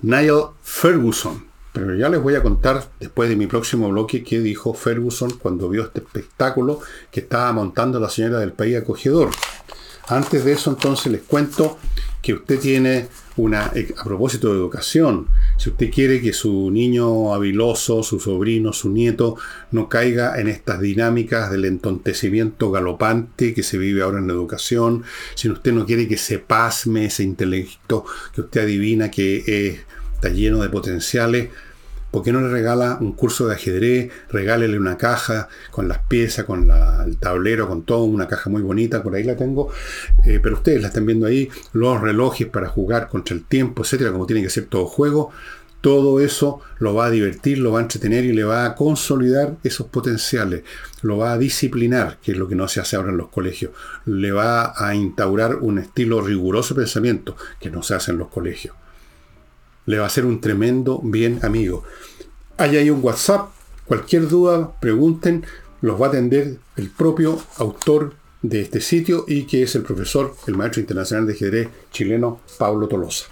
[0.04, 4.74] Niall Ferguson, pero ya les voy a contar después de mi próximo bloque qué dijo
[4.74, 6.80] Ferguson cuando vio este espectáculo
[7.12, 9.32] que estaba montando la señora del país acogedor.
[10.08, 11.80] Antes de eso entonces les cuento
[12.22, 17.34] que usted tiene una, eh, a propósito de educación, si usted quiere que su niño
[17.34, 19.38] habiloso, su sobrino, su nieto,
[19.72, 25.04] no caiga en estas dinámicas del entontecimiento galopante que se vive ahora en la educación,
[25.36, 29.80] si usted no quiere que se pasme ese intelecto que usted adivina que
[30.14, 31.50] está lleno de potenciales,
[32.16, 34.10] ¿Por qué no le regala un curso de ajedrez?
[34.30, 36.72] Regálele una caja con las piezas, con
[37.06, 39.70] el tablero, con todo, una caja muy bonita, por ahí la tengo.
[40.24, 44.14] Eh, pero ustedes la están viendo ahí, los relojes para jugar contra el tiempo, etcétera,
[44.14, 45.32] como tiene que ser todo juego.
[45.82, 49.58] Todo eso lo va a divertir, lo va a entretener y le va a consolidar
[49.66, 50.64] esos potenciales.
[51.02, 53.74] Lo va a disciplinar, que es lo que no se hace ahora en los colegios.
[54.06, 58.30] Le va a instaurar un estilo riguroso de pensamiento, que no se hace en los
[58.30, 58.74] colegios
[59.86, 61.84] le va a hacer un tremendo bien amigo.
[62.58, 63.50] Hay ahí un WhatsApp,
[63.86, 65.46] cualquier duda, pregunten,
[65.82, 70.36] los va a atender el propio autor de este sitio y que es el profesor,
[70.48, 73.26] el maestro internacional de ajedrez chileno Pablo Tolosa.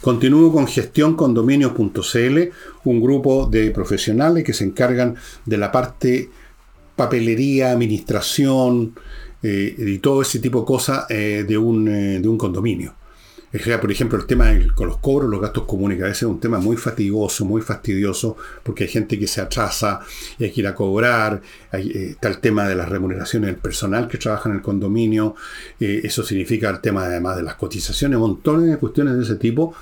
[0.00, 2.38] Continúo con gestioncondominios.cl,
[2.84, 6.30] un grupo de profesionales que se encargan de la parte
[6.94, 8.94] papelería, administración
[9.42, 12.94] eh, y todo ese tipo de cosas eh, de, un, eh, de un condominio
[13.80, 16.40] por ejemplo, el tema con los cobros, los gastos comunes, que a veces es un
[16.40, 20.00] tema muy fatigoso, muy fastidioso, porque hay gente que se atrasa
[20.38, 21.40] y hay que ir a cobrar.
[21.72, 25.34] Eh, está el tema de las remuneraciones del personal que trabaja en el condominio.
[25.80, 29.74] Eh, eso significa el tema además de las cotizaciones, montones de cuestiones de ese tipo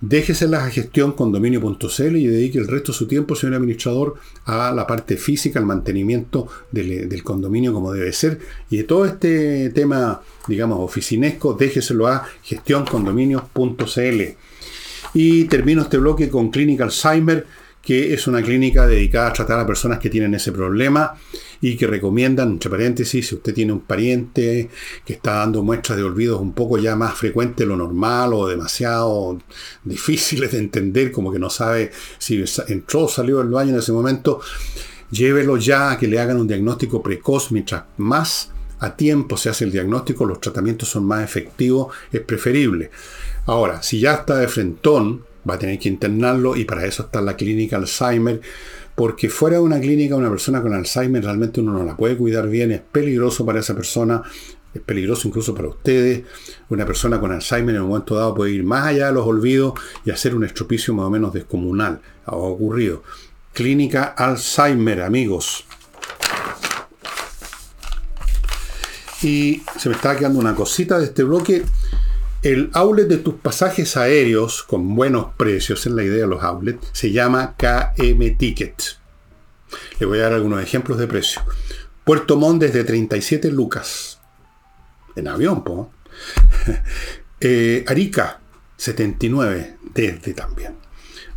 [0.00, 4.14] Déjeselas a gestión condominio.cl y dedique el resto de su tiempo, señor administrador,
[4.46, 8.40] a la parte física, al mantenimiento del, condominio como debe ser.
[8.70, 14.22] Y de todo este tema, digamos, oficinesco, déjeselo a gestioncondominio.cl.
[15.12, 17.46] Y termino este bloque con Clínica Alzheimer
[17.82, 21.14] que es una clínica dedicada a tratar a personas que tienen ese problema
[21.60, 24.68] y que recomiendan, entre paréntesis, si usted tiene un pariente
[25.04, 28.48] que está dando muestras de olvidos un poco ya más frecuente de lo normal o
[28.48, 29.38] demasiado
[29.84, 33.92] difíciles de entender, como que no sabe si entró o salió del baño en ese
[33.92, 34.40] momento,
[35.10, 39.64] llévelo ya a que le hagan un diagnóstico precoz mientras más a tiempo se hace
[39.64, 42.90] el diagnóstico, los tratamientos son más efectivos, es preferible.
[43.46, 47.20] Ahora, si ya está de frentón, va a tener que internarlo y para eso está
[47.20, 48.40] la clínica Alzheimer,
[48.94, 52.48] porque fuera de una clínica una persona con Alzheimer realmente uno no la puede cuidar
[52.48, 54.22] bien, es peligroso para esa persona,
[54.72, 56.22] es peligroso incluso para ustedes.
[56.68, 59.74] Una persona con Alzheimer en un momento dado puede ir más allá de los olvidos
[60.04, 62.00] y hacer un estropicio más o menos descomunal.
[62.26, 63.02] Ha ocurrido.
[63.52, 65.64] Clínica Alzheimer, amigos.
[69.22, 71.64] Y se me está quedando una cosita de este bloque.
[72.42, 76.88] El outlet de tus pasajes aéreos con buenos precios, es la idea de los outlets,
[76.92, 78.82] se llama KM Ticket.
[79.98, 81.42] Le voy a dar algunos ejemplos de precio.
[82.02, 84.20] Puerto Montt desde 37 lucas.
[85.16, 85.92] En avión, po.
[87.42, 88.38] Eh, Arica,
[88.76, 90.76] 79, desde también.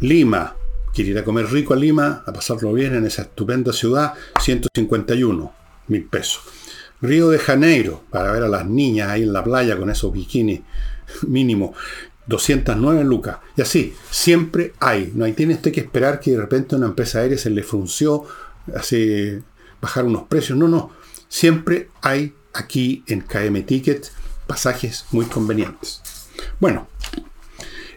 [0.01, 0.53] Lima,
[0.93, 5.53] quiere ir a comer rico a Lima, a pasarlo bien en esa estupenda ciudad, 151
[5.87, 6.41] mil pesos.
[7.01, 10.59] Río de Janeiro, para ver a las niñas ahí en la playa con esos bikinis
[11.27, 11.73] mínimo
[12.27, 13.37] 209 lucas.
[13.55, 15.11] Y así, siempre hay.
[15.15, 18.25] No hay, tiene usted que esperar que de repente una empresa aérea se le frunció,
[18.75, 19.41] hace
[19.81, 20.57] bajar unos precios.
[20.57, 20.91] No, no.
[21.27, 24.11] Siempre hay aquí en KM Ticket
[24.47, 26.01] pasajes muy convenientes.
[26.59, 26.87] Bueno,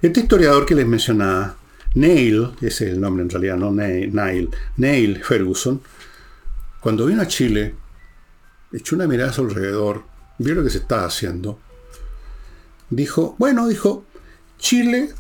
[0.03, 1.57] este historiador que les mencionaba,
[1.95, 5.81] Neil, ese es el nombre en realidad, no Neil, Neil Ferguson,
[6.81, 7.75] cuando vino a Chile,
[8.73, 10.05] echó una mirada a su alrededor,
[10.39, 11.59] vio lo que se estaba haciendo
[12.91, 14.05] dijo, bueno, dijo,
[14.59, 15.11] Chile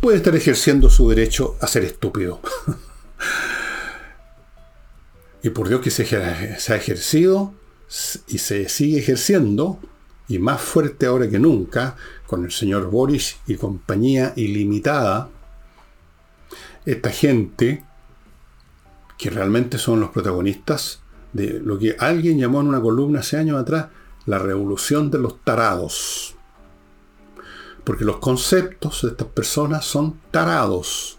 [0.00, 2.40] puede estar ejerciendo su derecho a ser estúpido.
[5.42, 7.54] y por Dios que se, ha ejercido
[8.26, 9.80] y se sigue ejerciendo,
[10.28, 15.30] y más fuerte ahora que nunca, con el señor Boris y compañía ilimitada,
[16.84, 17.82] esta gente,
[19.16, 21.00] que realmente son los protagonistas
[21.32, 23.88] de lo que alguien llamó en una columna hace años atrás,
[24.28, 26.34] la revolución de los tarados.
[27.82, 31.18] Porque los conceptos de estas personas son tarados,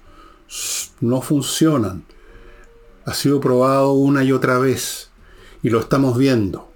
[1.01, 2.05] no funcionan.
[3.05, 5.09] Ha sido probado una y otra vez
[5.63, 6.71] y lo estamos viendo.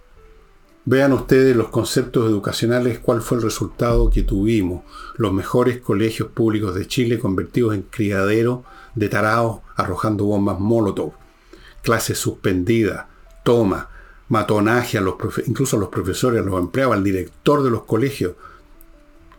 [0.85, 4.83] Vean ustedes los conceptos educacionales, cuál fue el resultado que tuvimos.
[5.15, 8.63] Los mejores colegios públicos de Chile convertidos en criadero
[8.95, 11.13] de tarados arrojando bombas Molotov.
[11.83, 13.05] Clases suspendidas,
[13.43, 13.89] toma,
[14.33, 15.15] matonaje a los
[15.45, 18.33] incluso a los profesores, a los empleados, al director de los colegios.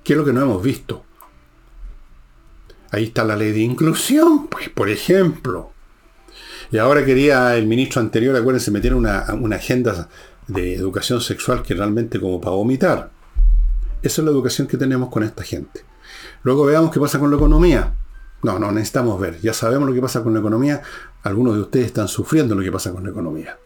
[0.02, 1.04] ¿Qué es lo que no hemos visto?
[2.90, 5.72] Ahí está la ley de inclusión, pues, por ejemplo.
[6.70, 10.08] Y ahora quería el ministro anterior, acuérdense, meter una, una agenda
[10.46, 13.10] de educación sexual que realmente como para vomitar.
[14.02, 15.84] Esa es la educación que tenemos con esta gente.
[16.44, 17.94] Luego veamos qué pasa con la economía.
[18.42, 19.40] No, no necesitamos ver.
[19.40, 20.82] Ya sabemos lo que pasa con la economía.
[21.22, 23.58] Algunos de ustedes están sufriendo lo que pasa con la economía.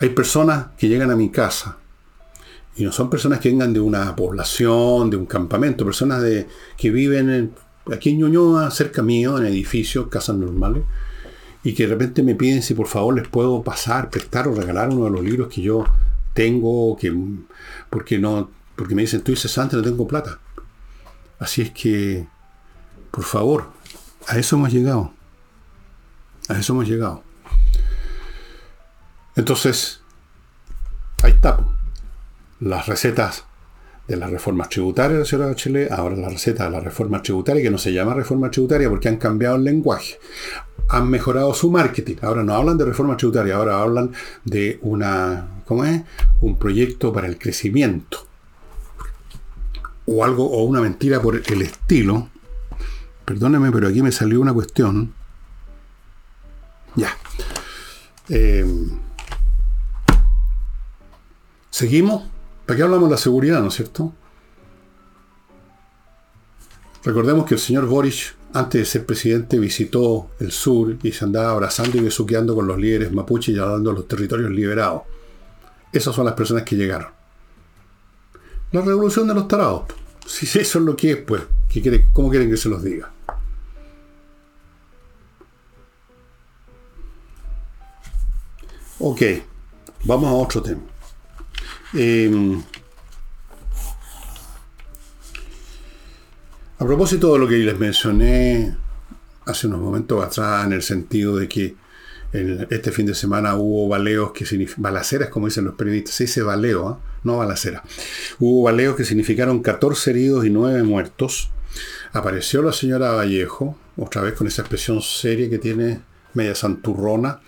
[0.00, 1.78] Hay personas que llegan a mi casa
[2.76, 6.46] y no son personas que vengan de una población, de un campamento, personas de,
[6.76, 7.52] que viven
[7.92, 10.84] aquí en Ñuñoa, cerca mío, en edificios, casas normales,
[11.64, 14.90] y que de repente me piden si por favor les puedo pasar, prestar o regalar
[14.90, 15.84] uno de los libros que yo
[16.34, 17.12] tengo, que,
[17.90, 20.38] porque, no, porque me dicen, estoy cesante, no tengo plata.
[21.40, 22.28] Así es que,
[23.10, 23.70] por favor,
[24.28, 25.12] a eso hemos llegado.
[26.48, 27.24] A eso hemos llegado.
[29.38, 30.02] Entonces,
[31.22, 31.58] ahí está.
[32.60, 33.44] Las recetas
[34.06, 37.62] de las reformas tributarias de la de Chile, ahora la receta de la reforma tributaria,
[37.62, 40.18] que no se llama reforma tributaria porque han cambiado el lenguaje
[40.88, 42.16] han mejorado su marketing.
[42.22, 44.12] Ahora no hablan de reforma tributaria, ahora hablan
[44.44, 46.02] de una, ¿cómo es?
[46.40, 48.26] Un proyecto para el crecimiento.
[50.06, 52.30] O algo, o una mentira por el estilo.
[53.26, 55.12] Perdóneme, pero aquí me salió una cuestión.
[56.96, 57.14] Ya.
[58.30, 58.64] Eh,
[61.78, 62.24] Seguimos.
[62.66, 64.12] ¿Para qué hablamos de la seguridad, no es cierto?
[67.04, 71.52] Recordemos que el señor Boris antes de ser presidente, visitó el sur y se andaba
[71.52, 75.02] abrazando y besuqueando con los líderes mapuches y hablando de los territorios liberados.
[75.92, 77.12] Esas son las personas que llegaron.
[78.72, 79.84] La revolución de los tarados.
[80.26, 81.42] Si eso es lo que es, pues,
[82.12, 83.12] ¿cómo quieren que se los diga?
[88.98, 89.22] Ok,
[90.02, 90.97] vamos a otro tema.
[91.94, 92.58] Eh,
[96.80, 98.76] A propósito de lo que les mencioné
[99.46, 101.74] hace unos momentos atrás, en el sentido de que
[102.70, 106.88] este fin de semana hubo baleos que balaceras, como dicen los periodistas, se dice baleo,
[106.88, 107.00] ¿ah?
[107.24, 107.82] no balacera.
[108.38, 111.50] Hubo baleos que significaron 14 heridos y 9 muertos.
[112.12, 116.00] Apareció la señora Vallejo, otra vez con esa expresión seria que tiene
[116.34, 117.40] media santurrona,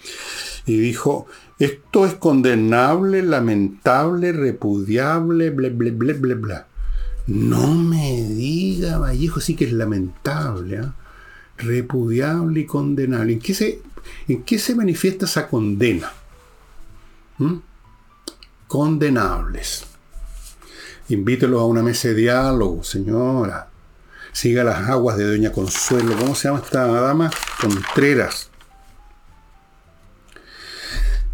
[0.66, 1.28] y dijo,
[1.60, 6.66] esto es condenable, lamentable, repudiable, bla, bla, bla, bla, bla.
[7.26, 10.94] No me diga, Vallejo, sí que es lamentable, ¿ah?
[11.58, 13.34] repudiable y condenable.
[13.34, 13.82] ¿En qué, se,
[14.26, 16.10] ¿En qué se manifiesta esa condena?
[17.36, 17.56] ¿Mm?
[18.66, 19.84] Condenables.
[21.10, 23.68] Invítelos a una mesa de diálogo, señora.
[24.32, 26.16] Siga las aguas de Doña Consuelo.
[26.16, 27.30] ¿Cómo se llama esta dama?
[27.60, 28.49] Contreras.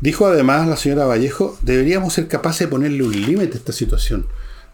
[0.00, 4.26] Dijo además la señora Vallejo, deberíamos ser capaces de ponerle un límite a esta situación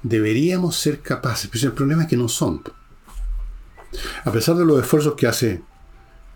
[0.03, 2.63] deberíamos ser capaces, pero el problema es que no son.
[4.25, 5.63] A pesar de los esfuerzos que hace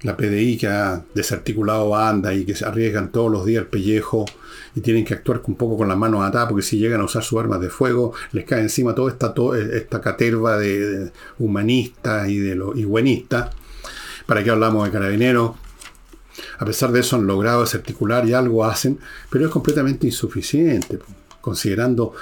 [0.03, 4.26] la PDI, que ha desarticulado banda y que se arriesgan todos los días el pellejo
[4.74, 7.24] y tienen que actuar un poco con las manos atadas, porque si llegan a usar
[7.24, 9.34] sus armas de fuego, les cae encima toda esta,
[9.74, 13.51] esta caterva de, humanistas y, de lo, y buenistas.
[14.26, 15.53] ¿Para qué hablamos de carabineros?
[16.59, 18.99] A pesar de eso han logrado desarticular y algo hacen,
[19.30, 20.99] pero es completamente insuficiente,
[21.41, 22.14] considerando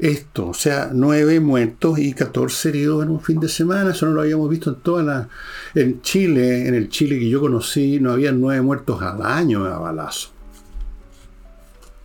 [0.00, 4.12] esto, o sea, nueve muertos y 14 heridos en un fin de semana, eso no
[4.12, 5.28] lo habíamos visto en toda la...
[5.74, 9.78] En Chile, en el Chile que yo conocí, no había nueve muertos al año a
[9.78, 10.30] balazo.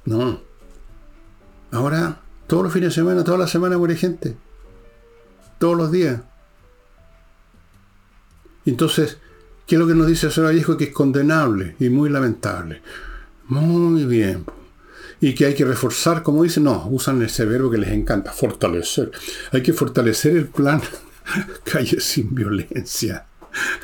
[0.04, 0.42] No.
[1.72, 4.36] Ahora, todos los fines de semana, toda la semana muere gente.
[5.58, 6.20] Todos los días.
[8.66, 9.20] Entonces,
[9.66, 10.78] ¿qué es lo que nos dice señor Vallejo?
[10.78, 12.82] Que es condenable y muy lamentable.
[13.48, 14.46] Muy bien
[15.22, 19.12] y que hay que reforzar, como dicen, no, usan ese verbo que les encanta, fortalecer.
[19.52, 20.82] Hay que fortalecer el plan
[21.64, 23.26] calle sin violencia.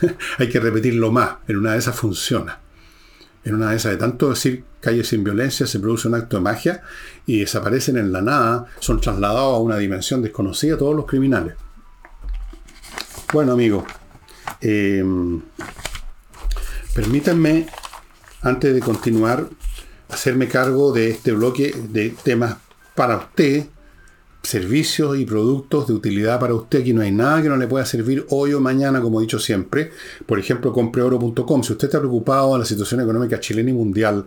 [0.38, 2.60] hay que repetirlo más, en una de esas funciona.
[3.44, 6.44] En una de esas, de tanto decir calle sin violencia, se produce un acto de
[6.44, 6.84] magia
[7.26, 11.56] y desaparecen en la nada, son trasladados a una dimensión desconocida todos los criminales.
[13.34, 13.86] Bueno, amigos,
[14.62, 15.04] Eh,
[16.94, 17.68] permítanme,
[18.42, 19.48] antes de continuar,
[20.10, 22.58] hacerme cargo de este bloque de temas
[22.96, 23.66] para usted,
[24.44, 26.82] servicios y productos de utilidad para usted.
[26.82, 29.40] Aquí no hay nada que no le pueda servir hoy o mañana, como he dicho
[29.40, 29.92] siempre.
[30.26, 31.64] Por ejemplo, compreoro.com.
[31.64, 34.26] Si usted está preocupado de la situación económica chilena y mundial,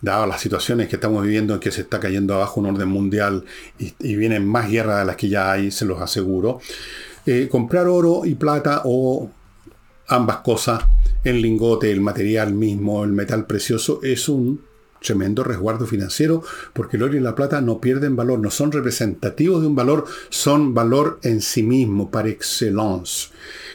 [0.00, 3.44] dadas las situaciones que estamos viviendo en que se está cayendo abajo un orden mundial
[3.78, 6.60] y, vienen más guerras de las que ya hay, se los aseguro.
[7.30, 9.30] Eh, comprar oro y plata o
[10.06, 10.84] ambas cosas,
[11.22, 14.62] el lingote, el material mismo, el metal precioso, es un
[15.02, 19.60] tremendo resguardo financiero porque el oro y la plata no pierden valor, no son representativos
[19.60, 23.28] de un valor, son valor en sí mismo, par excellence.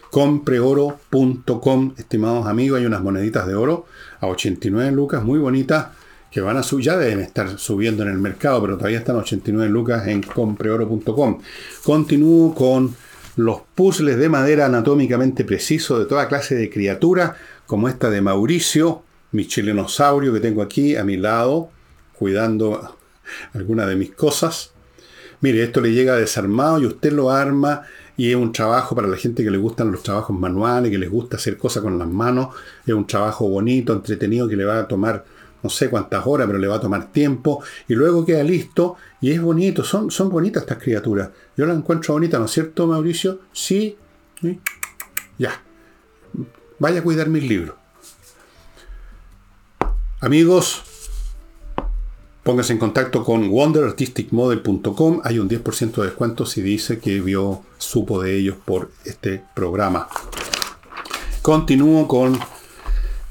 [0.09, 3.85] Compreoro.com, estimados amigos, hay unas moneditas de oro
[4.19, 5.89] a 89 lucas, muy bonitas,
[6.31, 9.69] que van a subir, ya deben estar subiendo en el mercado, pero todavía están 89
[9.71, 11.39] lucas en compreoro.com.
[11.83, 13.02] Continúo con
[13.35, 19.03] los puzzles de madera anatómicamente precisos de toda clase de criatura, como esta de Mauricio,
[19.31, 21.69] mi chilenosaurio que tengo aquí a mi lado,
[22.17, 22.97] cuidando
[23.53, 24.71] algunas de mis cosas.
[25.41, 27.83] Mire, esto le llega desarmado y usted lo arma
[28.15, 31.09] y es un trabajo para la gente que le gustan los trabajos manuales, que les
[31.09, 32.49] gusta hacer cosas con las manos.
[32.85, 35.25] Es un trabajo bonito, entretenido, que le va a tomar
[35.63, 39.31] no sé cuántas horas, pero le va a tomar tiempo, y luego queda listo, y
[39.31, 41.29] es bonito, son, son bonitas estas criaturas.
[41.55, 43.39] Yo las encuentro bonitas, ¿no es cierto, Mauricio?
[43.53, 43.97] Sí.
[45.37, 45.61] Ya.
[46.79, 47.75] Vaya a cuidar mis libros.
[50.19, 50.83] Amigos,
[52.43, 55.21] póngase en contacto con wonderartisticmodel.com.
[55.23, 60.07] Hay un 10% de descuento si dice que vio, supo de ellos por este programa.
[61.41, 62.39] Continúo con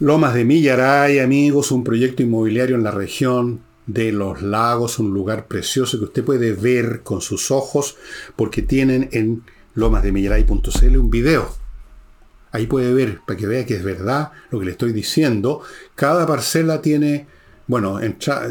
[0.03, 5.47] Lomas de Millaray, amigos, un proyecto inmobiliario en la región de los lagos, un lugar
[5.47, 7.97] precioso que usted puede ver con sus ojos
[8.35, 9.45] porque tienen en
[9.75, 11.55] lomasdemillaray.cl un video.
[12.51, 15.63] Ahí puede ver, para que vea que es verdad lo que le estoy diciendo.
[15.95, 17.29] Cada parcela tiene,
[17.69, 18.01] bueno,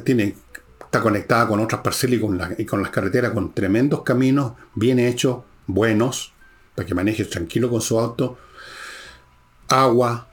[0.05, 0.37] tiene,
[0.79, 4.99] está conectada con otras parcelas y con, y con las carreteras, con tremendos caminos bien
[4.99, 6.31] hechos, buenos,
[6.75, 8.37] para que maneje tranquilo con su auto.
[9.67, 10.30] Agua,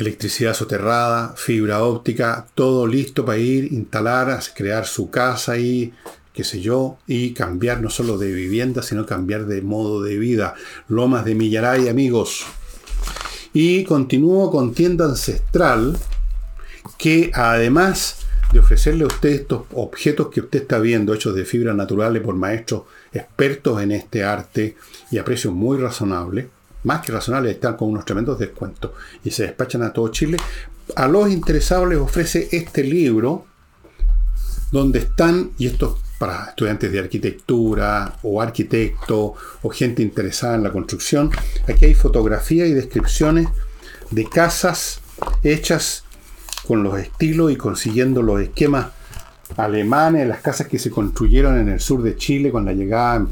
[0.00, 5.92] electricidad soterrada, fibra óptica, todo listo para ir, instalar, crear su casa y
[6.32, 10.54] qué sé yo, y cambiar no solo de vivienda, sino cambiar de modo de vida.
[10.88, 12.46] Lomas de Millaray, amigos.
[13.52, 15.98] Y continúo con tienda ancestral,
[16.96, 21.74] que además de ofrecerle a usted estos objetos que usted está viendo, hechos de fibra
[21.74, 22.82] naturales por maestros
[23.12, 24.76] expertos en este arte
[25.10, 26.46] y a precios muy razonables,
[26.84, 28.92] más que razonables, están con unos tremendos descuentos
[29.24, 30.38] y se despachan a todo Chile.
[30.96, 33.46] A los interesados les ofrece este libro
[34.72, 40.70] donde están, y esto para estudiantes de arquitectura o arquitectos o gente interesada en la
[40.70, 41.30] construcción,
[41.66, 43.48] aquí hay fotografías y descripciones
[44.10, 45.00] de casas
[45.42, 46.04] hechas
[46.66, 48.88] con los estilos y consiguiendo los esquemas
[49.56, 53.26] alemanes, las casas que se construyeron en el sur de Chile con la llegada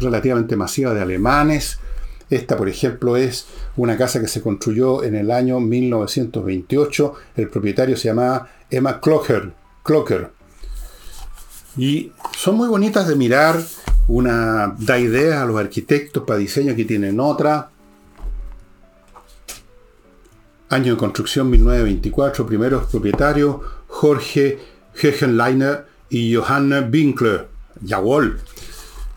[0.00, 1.78] relativamente masiva de alemanes,
[2.30, 7.14] esta, por ejemplo, es una casa que se construyó en el año 1928.
[7.36, 9.52] El propietario se llamaba Emma Clocker.
[9.82, 10.30] Clocker.
[11.76, 13.62] Y son muy bonitas de mirar.
[14.08, 17.70] Una da ideas a los arquitectos para diseño que tienen otra.
[20.68, 22.46] Año de construcción 1924.
[22.46, 23.56] Primeros propietarios
[23.86, 24.58] Jorge
[24.94, 27.48] Hegenleiner y Johanna Winkler.
[27.86, 28.40] Jawohl.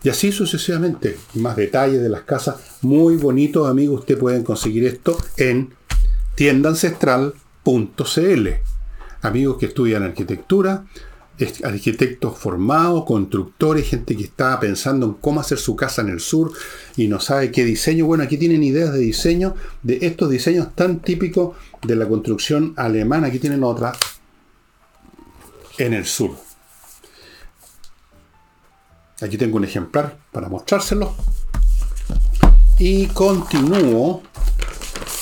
[0.02, 1.16] Y así sucesivamente.
[1.34, 2.56] Más detalles de las casas.
[2.82, 4.00] Muy bonitos, amigos.
[4.00, 5.72] Usted pueden conseguir esto en
[6.34, 8.48] tiendaancestral.cl.
[9.22, 10.84] Amigos que estudian arquitectura,
[11.62, 16.52] arquitectos formados, constructores, gente que está pensando en cómo hacer su casa en el sur
[16.96, 18.06] y no sabe qué diseño.
[18.06, 23.28] Bueno, aquí tienen ideas de diseño de estos diseños tan típicos de la construcción alemana.
[23.28, 23.92] Aquí tienen otra
[25.78, 26.51] en el sur.
[29.22, 31.14] Aquí tengo un ejemplar para mostrárselo.
[32.78, 34.22] Y continúo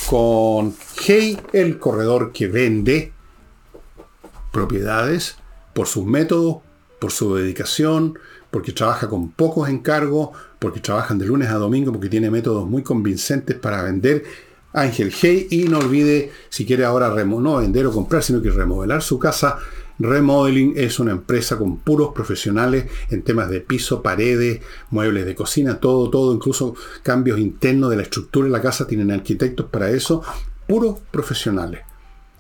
[0.09, 0.75] con
[1.07, 3.13] Hey, el corredor que vende
[4.51, 5.37] propiedades
[5.75, 6.59] por sus métodos,
[6.99, 8.19] por su dedicación,
[8.51, 12.83] porque trabaja con pocos encargos, porque trabajan de lunes a domingo, porque tiene métodos muy
[12.83, 14.25] convincentes para vender.
[14.73, 19.03] Ángel Hey, y no olvide, si quiere ahora no vender o comprar, sino que remodelar
[19.03, 19.59] su casa,
[20.01, 25.79] Remodeling es una empresa con puros profesionales en temas de piso, paredes, muebles de cocina,
[25.79, 30.23] todo, todo, incluso cambios internos de la estructura de la casa, tienen arquitectos para eso,
[30.67, 31.83] puros profesionales.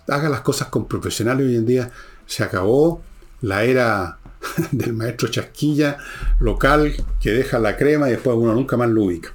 [0.08, 1.90] Haga las cosas con profesionales hoy en día.
[2.26, 3.02] Se acabó
[3.42, 4.18] la era
[4.72, 5.98] del maestro chasquilla
[6.38, 9.34] local que deja la crema y después uno nunca más lo ubica.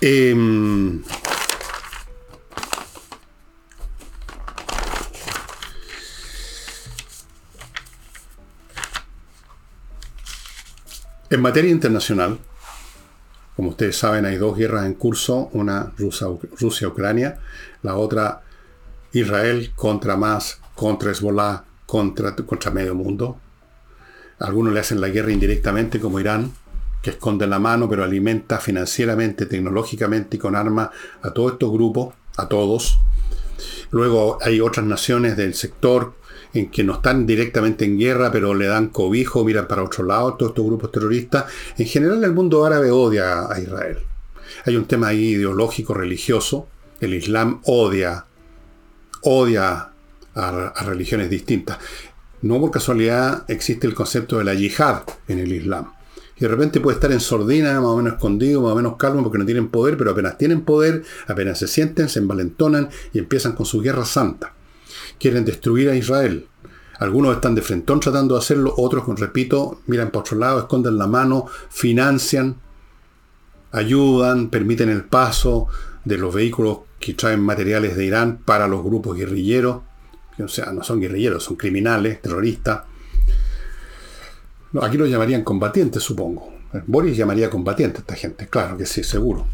[0.00, 1.02] Em,
[11.34, 12.38] en materia internacional,
[13.56, 17.38] como ustedes saben, hay dos guerras en curso, una Rusia-Ucrania,
[17.82, 18.42] la otra
[19.12, 23.38] Israel contra más, contra Hezbollah, contra, contra medio mundo.
[24.38, 26.52] Algunos le hacen la guerra indirectamente, como Irán,
[27.02, 30.90] que esconde la mano, pero alimenta financieramente, tecnológicamente y con armas
[31.22, 33.00] a todos estos grupos, a todos.
[33.90, 36.14] Luego hay otras naciones del sector
[36.54, 40.34] en que no están directamente en guerra, pero le dan cobijo, miran para otro lado,
[40.34, 41.44] todos estos grupos terroristas.
[41.76, 43.98] En general el mundo árabe odia a Israel.
[44.64, 46.68] Hay un tema ahí ideológico, religioso.
[47.00, 48.24] El Islam odia,
[49.22, 49.90] odia
[50.34, 51.78] a, a religiones distintas.
[52.42, 55.94] No por casualidad existe el concepto de la yihad en el Islam
[56.36, 59.22] y de repente puede estar en sordina, más o menos escondido, más o menos calmo,
[59.22, 63.52] porque no tienen poder, pero apenas tienen poder, apenas se sienten, se envalentonan y empiezan
[63.52, 64.52] con su guerra santa.
[65.18, 66.46] Quieren destruir a Israel.
[66.98, 71.06] Algunos están de frentón tratando de hacerlo, otros, repito, miran para otro lado, esconden la
[71.06, 72.56] mano, financian,
[73.72, 75.66] ayudan, permiten el paso
[76.04, 79.82] de los vehículos que traen materiales de Irán para los grupos guerrilleros.
[80.38, 82.82] O sea, no son guerrilleros, son criminales, terroristas
[84.82, 86.52] aquí lo llamarían combatientes, supongo.
[86.86, 89.46] Boris llamaría combatiente a esta gente, claro que sí, seguro.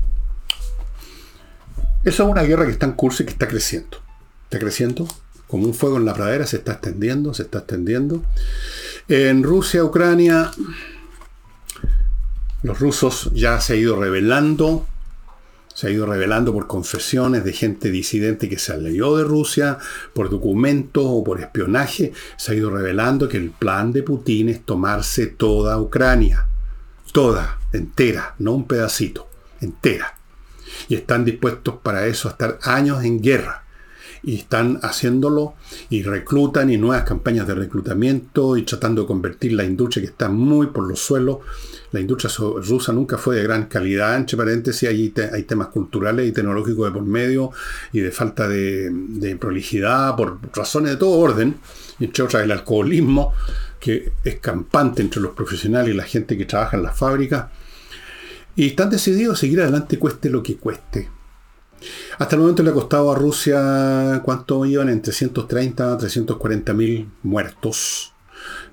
[2.03, 3.99] Esa es una guerra que está en curso y que está creciendo.
[4.45, 5.07] Está creciendo
[5.51, 8.23] como un fuego en la pradera, se está extendiendo, se está extendiendo.
[9.09, 10.51] En Rusia, Ucrania,
[12.63, 14.87] los rusos ya se ha ido revelando
[15.75, 19.79] se ha ido revelando por confesiones de gente disidente que se salió de Rusia,
[20.13, 24.63] por documentos o por espionaje, se ha ido revelando que el plan de Putin es
[24.67, 26.47] tomarse toda Ucrania,
[27.13, 29.31] toda, entera, no un pedacito,
[29.63, 30.19] entera.
[30.89, 33.65] Y están dispuestos para eso a estar años en guerra
[34.23, 35.55] y están haciéndolo
[35.89, 40.29] y reclutan y nuevas campañas de reclutamiento y tratando de convertir la industria que está
[40.29, 41.39] muy por los suelos.
[41.93, 42.31] La industria
[42.63, 46.93] rusa nunca fue de gran calidad, entre paréntesis, hay, hay temas culturales y tecnológicos de
[46.93, 47.51] por medio
[47.93, 51.57] y de falta de, de prolijidad por razones de todo orden,
[51.99, 53.33] entre otras el alcoholismo
[53.81, 57.47] que es campante entre los profesionales y la gente que trabaja en las fábricas.
[58.55, 61.09] Y están decididos a seguir adelante cueste lo que cueste.
[62.19, 64.89] Hasta el momento le ha costado a Rusia, ¿cuánto iban?
[64.89, 68.13] Entre 130 a 340 mil muertos.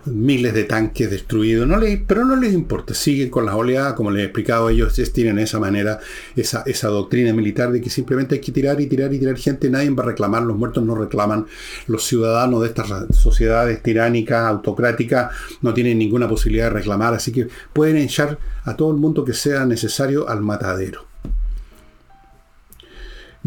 [0.05, 1.77] Miles de tanques destruidos, no
[2.07, 5.59] pero no les importa, siguen con las oleadas, como les he explicado, ellos tienen esa
[5.59, 5.99] manera,
[6.37, 9.69] esa, esa doctrina militar de que simplemente hay que tirar y tirar y tirar gente,
[9.69, 11.45] nadie va a reclamar, los muertos no reclaman,
[11.87, 12.87] los ciudadanos de estas
[13.17, 15.31] sociedades tiránicas, autocráticas,
[15.61, 19.33] no tienen ninguna posibilidad de reclamar, así que pueden echar a todo el mundo que
[19.33, 21.06] sea necesario al matadero.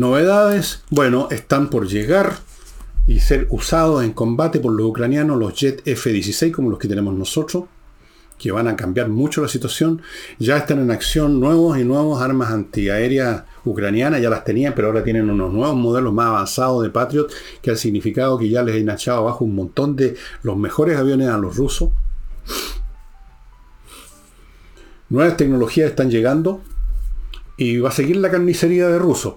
[0.01, 2.39] Novedades, bueno, están por llegar
[3.07, 7.15] y ser usados en combate por los ucranianos los Jet F-16 como los que tenemos
[7.15, 7.65] nosotros,
[8.39, 10.01] que van a cambiar mucho la situación.
[10.39, 15.05] Ya están en acción nuevos y nuevos armas antiaéreas ucranianas, ya las tenían, pero ahora
[15.05, 17.31] tienen unos nuevos modelos más avanzados de Patriot,
[17.61, 21.29] que ha significado que ya les han echado abajo un montón de los mejores aviones
[21.29, 21.91] a los rusos.
[25.11, 26.63] Nuevas tecnologías están llegando
[27.59, 29.35] y va a seguir la carnicería de rusos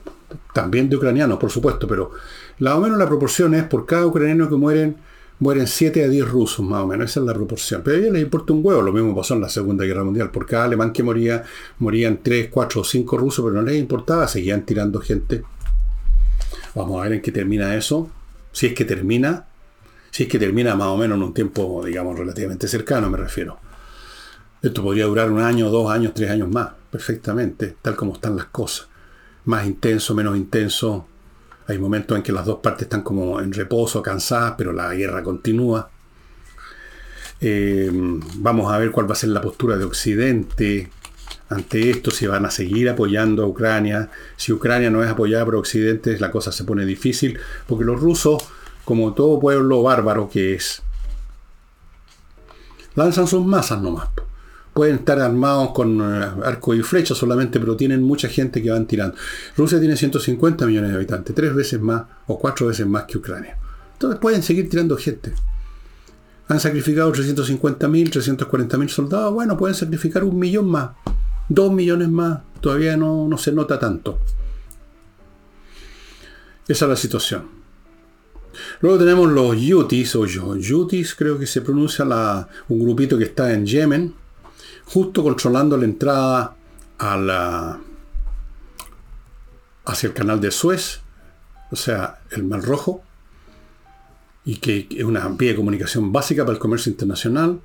[0.53, 2.11] también de ucranianos, por supuesto, pero
[2.59, 4.97] más o menos la proporción es por cada ucraniano que mueren,
[5.39, 7.81] mueren 7 a 10 rusos, más o menos, esa es la proporción.
[7.83, 10.31] Pero a ellos les importa un huevo, lo mismo pasó en la Segunda Guerra Mundial,
[10.31, 11.43] por cada alemán que moría,
[11.79, 15.43] morían 3, 4 o 5 rusos, pero no les importaba, seguían tirando gente.
[16.75, 18.09] Vamos a ver en qué termina eso,
[18.51, 19.45] si es que termina,
[20.11, 23.57] si es que termina más o menos en un tiempo, digamos, relativamente cercano, me refiero.
[24.61, 28.45] Esto podría durar un año, dos años, tres años más, perfectamente, tal como están las
[28.45, 28.92] cosas
[29.45, 31.07] más intenso, menos intenso.
[31.67, 35.23] Hay momentos en que las dos partes están como en reposo, cansadas, pero la guerra
[35.23, 35.89] continúa.
[37.39, 37.89] Eh,
[38.35, 40.89] vamos a ver cuál va a ser la postura de Occidente
[41.49, 44.09] ante esto, si van a seguir apoyando a Ucrania.
[44.35, 48.43] Si Ucrania no es apoyada por Occidente, la cosa se pone difícil, porque los rusos,
[48.85, 50.81] como todo pueblo bárbaro que es,
[52.95, 54.09] lanzan sus masas nomás
[54.73, 58.85] pueden estar armados con eh, arco y flecha solamente, pero tienen mucha gente que van
[58.85, 59.15] tirando.
[59.55, 63.57] Rusia tiene 150 millones de habitantes, tres veces más o cuatro veces más que Ucrania.
[63.93, 65.33] Entonces pueden seguir tirando gente.
[66.47, 69.33] Han sacrificado 350.000, 340.000 soldados.
[69.33, 70.91] Bueno, pueden sacrificar un millón más,
[71.47, 72.41] dos millones más.
[72.59, 74.19] Todavía no, no se nota tanto.
[76.67, 77.63] Esa es la situación.
[78.81, 83.53] Luego tenemos los Yutis, o Yutis, creo que se pronuncia la, un grupito que está
[83.53, 84.13] en Yemen,
[84.85, 86.55] justo controlando la entrada
[86.99, 87.79] a,
[89.85, 91.01] hacia el canal de Suez,
[91.71, 93.03] o sea, el Mar Rojo,
[94.45, 97.61] y que es una vía de comunicación básica para el comercio internacional.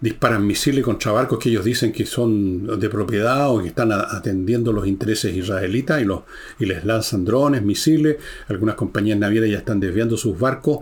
[0.00, 4.72] Disparan misiles contra barcos que ellos dicen que son de propiedad o que están atendiendo
[4.72, 6.22] los intereses israelitas y, los,
[6.60, 8.16] y les lanzan drones, misiles.
[8.48, 10.80] Algunas compañías navieras ya están desviando sus barcos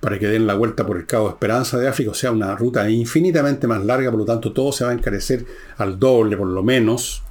[0.00, 2.54] para que den la vuelta por el Cabo de Esperanza de África, o sea, una
[2.54, 5.44] ruta infinitamente más larga, por lo tanto todo se va a encarecer
[5.76, 7.22] al doble por lo menos,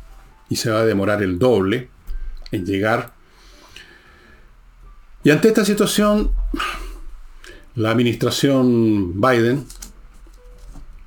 [0.50, 1.90] y se va a demorar el doble
[2.52, 3.14] en llegar.
[5.24, 6.32] Y ante esta situación,
[7.76, 9.66] la administración Biden,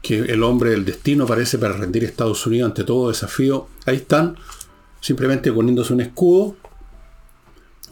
[0.02, 4.36] que el hombre del destino parece para rendir Estados Unidos ante todo desafío, ahí están,
[5.00, 6.56] simplemente poniéndose un escudo,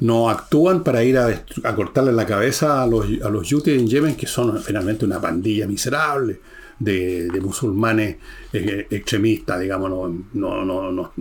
[0.01, 1.45] no actúan para ir a,
[1.75, 5.67] cortarle la cabeza a los, a los yutis en Yemen, que son finalmente una pandilla
[5.67, 6.41] miserable
[6.79, 8.17] de, musulmanes
[8.53, 11.13] eh, extremistas, digamos, no, no, no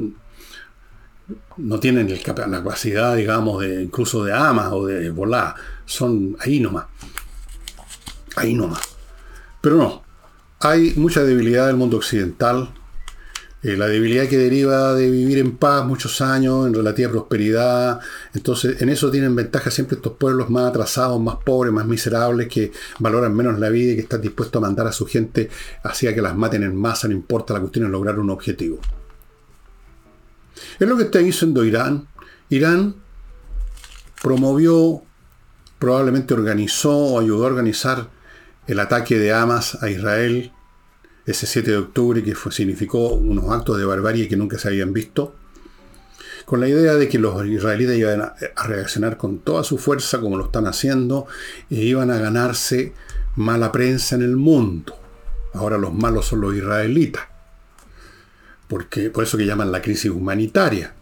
[1.58, 5.56] no tienen la capacidad, digamos, de incluso de amas o de volar.
[5.86, 6.86] Son ahí nomás.
[8.36, 8.82] Ahí nomás.
[9.62, 10.04] Pero no.
[10.60, 12.70] Hay mucha debilidad del mundo occidental.
[13.68, 18.00] Eh, la debilidad que deriva de vivir en paz muchos años, en relativa prosperidad.
[18.34, 22.72] Entonces, en eso tienen ventaja siempre estos pueblos más atrasados, más pobres, más miserables, que
[23.00, 25.50] valoran menos la vida y que están dispuestos a mandar a su gente
[25.84, 28.80] hacia que las maten en masa, no importa, la cuestión es lograr un objetivo.
[30.80, 32.08] Es lo que está diciendo Irán.
[32.48, 32.96] Irán
[34.24, 35.02] promovió,
[35.78, 38.08] probablemente organizó o ayudó a organizar
[38.66, 40.54] el ataque de Hamas a Israel
[41.28, 45.36] ese 7 de octubre, que significó unos actos de barbarie que nunca se habían visto,
[46.46, 50.38] con la idea de que los israelíes iban a, reaccionar con toda su fuerza, como
[50.38, 51.28] lo están haciendo,
[51.70, 52.94] e iban a ganarse
[53.36, 54.98] mala prensa en el mundo.
[55.54, 57.24] Ahora los malos son los israelitas
[58.68, 60.94] porque por eso que llaman la crisis humanitaria.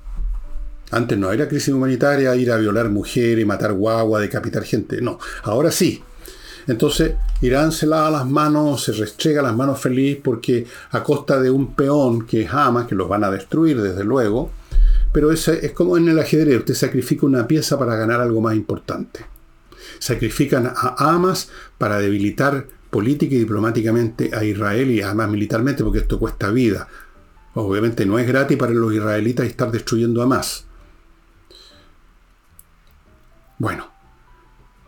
[0.92, 5.02] Antes no era crisis humanitaria ir a violar mujeres, matar guagua, decapitar gente.
[5.02, 6.04] No, ahora sí.
[6.68, 11.50] Entonces Irán se lava las manos, se restrega las manos feliz porque a costa de
[11.50, 14.52] un peón que es Hamas, que los van a destruir desde luego,
[15.12, 18.56] pero es, es como en el ajedrez, usted sacrifica una pieza para ganar algo más
[18.56, 19.26] importante.
[20.00, 26.20] Sacrifican a Hamas para debilitar política y diplomáticamente a Israel y además militarmente porque esto
[26.20, 26.88] cuesta vida.
[27.54, 30.66] Obviamente no es gratis para los israelitas estar destruyendo a más.
[33.58, 33.95] Bueno,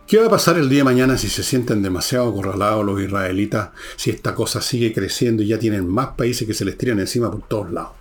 [0.08, 3.70] ¿qué va a pasar el día de mañana si se sienten demasiado acorralados los israelitas,
[3.96, 7.30] si esta cosa sigue creciendo y ya tienen más países que se les tiran encima
[7.30, 7.92] por todos lados?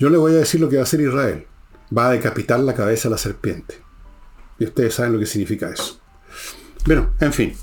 [0.00, 1.46] Yo le voy a decir lo que va a hacer Israel.
[1.96, 3.76] Va a decapitar la cabeza a la serpiente.
[4.58, 6.00] Y ustedes saben lo que significa eso.
[6.84, 7.54] Bueno, en fin.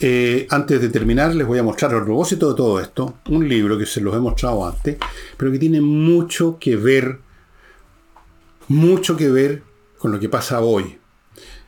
[0.00, 3.78] Eh, antes de terminar, les voy a mostrar a propósito de todo esto, un libro
[3.78, 4.96] que se los he mostrado antes,
[5.36, 7.18] pero que tiene mucho que ver,
[8.68, 9.62] mucho que ver
[9.98, 10.98] con lo que pasa hoy.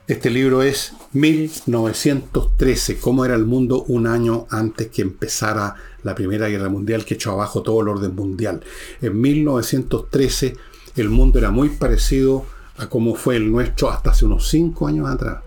[0.09, 6.49] Este libro es 1913, cómo era el mundo un año antes que empezara la Primera
[6.49, 8.63] Guerra Mundial, que echó abajo todo el orden mundial.
[9.03, 10.57] En 1913
[10.97, 12.47] el mundo era muy parecido
[12.79, 15.43] a cómo fue el nuestro hasta hace unos cinco años atrás.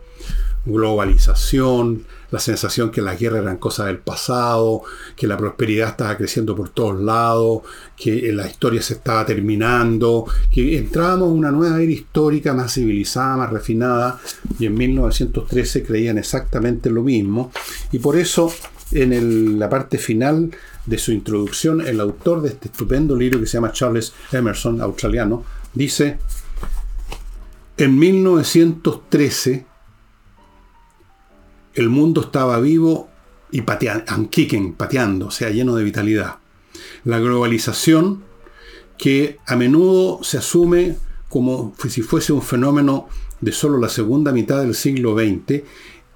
[0.64, 4.84] Globalización, la sensación que las guerras eran cosas del pasado,
[5.16, 7.62] que la prosperidad estaba creciendo por todos lados,
[7.96, 13.38] que la historia se estaba terminando, que entrábamos en una nueva era histórica más civilizada,
[13.38, 14.20] más refinada,
[14.58, 17.52] y en 1913 creían exactamente lo mismo.
[17.92, 18.52] Y por eso,
[18.92, 20.52] en la parte final
[20.86, 25.44] de su introducción, el autor de este estupendo libro que se llama Charles Emerson, australiano,
[25.74, 26.18] dice,
[27.78, 29.66] en 1913,
[31.74, 33.10] el mundo estaba vivo
[33.52, 34.06] y pateando,
[34.78, 36.38] pateando, o sea, lleno de vitalidad.
[37.04, 38.24] La globalización,
[38.98, 40.96] que a menudo se asume
[41.30, 43.08] como si fuese un fenómeno
[43.40, 45.64] de solo la segunda mitad del siglo XX,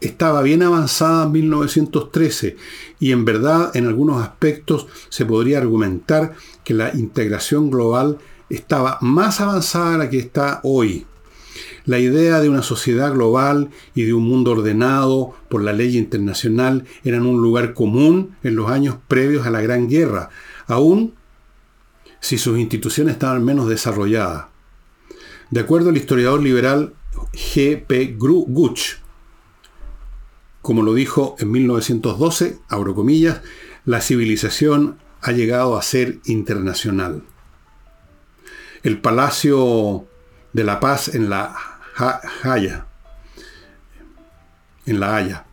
[0.01, 2.57] estaba bien avanzada en 1913
[2.99, 8.17] y en verdad en algunos aspectos se podría argumentar que la integración global
[8.49, 11.05] estaba más avanzada de la que está hoy.
[11.86, 16.86] La idea de una sociedad global y de un mundo ordenado por la ley internacional
[17.03, 20.29] eran un lugar común en los años previos a la Gran Guerra,
[20.65, 21.13] aún
[22.19, 24.45] si sus instituciones estaban menos desarrolladas.
[25.51, 26.95] De acuerdo al historiador liberal
[27.33, 27.86] G.
[27.86, 28.15] P.
[28.17, 28.95] Guch,
[30.63, 33.41] como lo dijo en 1912, abro comillas,
[33.86, 37.21] la civilización ha llegado a ser internacional.
[38.81, 40.07] El Palacio
[40.53, 42.87] de la Paz en la Haya,
[44.85, 45.45] en La Haya.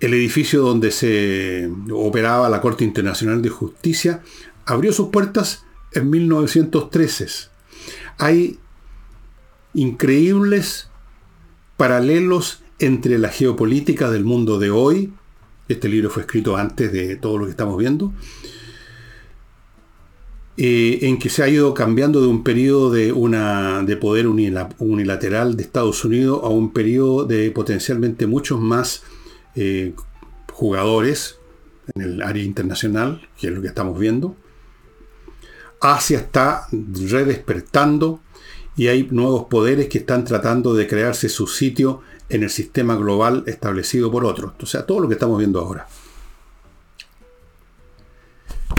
[0.00, 4.22] El edificio donde se operaba la Corte Internacional de Justicia
[4.66, 7.48] abrió sus puertas en 1913.
[8.18, 8.58] Hay
[9.72, 10.88] increíbles
[11.76, 15.12] paralelos entre la geopolítica del mundo de hoy,
[15.68, 18.12] este libro fue escrito antes de todo lo que estamos viendo,
[20.58, 25.54] eh, en que se ha ido cambiando de un periodo de, una, de poder unilateral
[25.54, 29.02] de Estados Unidos a un periodo de potencialmente muchos más
[29.54, 29.92] eh,
[30.52, 31.38] jugadores
[31.94, 34.34] en el área internacional, que es lo que estamos viendo.
[35.80, 38.20] Asia está redespertando
[38.76, 42.00] y hay nuevos poderes que están tratando de crearse su sitio
[42.30, 44.52] en el sistema global establecido por otros.
[44.62, 45.86] O sea, todo lo que estamos viendo ahora.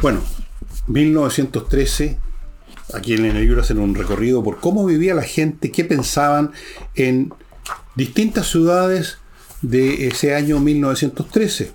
[0.02, 0.22] Bueno,
[0.88, 2.18] 1913,
[2.94, 6.52] aquí en el libro hacen un recorrido por cómo vivía la gente, qué pensaban
[6.96, 7.34] en
[7.96, 9.18] distintas ciudades
[9.62, 11.72] de ese año 1913.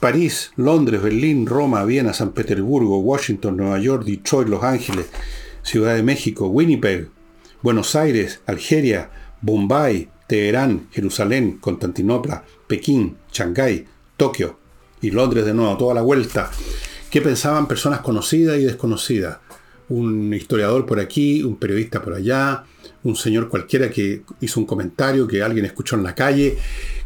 [0.00, 5.06] París, Londres, Berlín, Roma, Viena, San Petersburgo, Washington, Nueva York, Detroit, Los Ángeles,
[5.62, 7.08] Ciudad de México, Winnipeg,
[7.62, 9.08] Buenos Aires, Algeria,
[9.40, 13.86] Bombay, Teherán, Jerusalén, Constantinopla, Pekín, Shanghái,
[14.16, 14.58] Tokio
[15.00, 16.50] y Londres de nuevo, toda la vuelta.
[17.14, 19.38] ¿Qué pensaban personas conocidas y desconocidas?
[19.88, 22.64] Un historiador por aquí, un periodista por allá,
[23.04, 26.58] un señor cualquiera que hizo un comentario que alguien escuchó en la calle,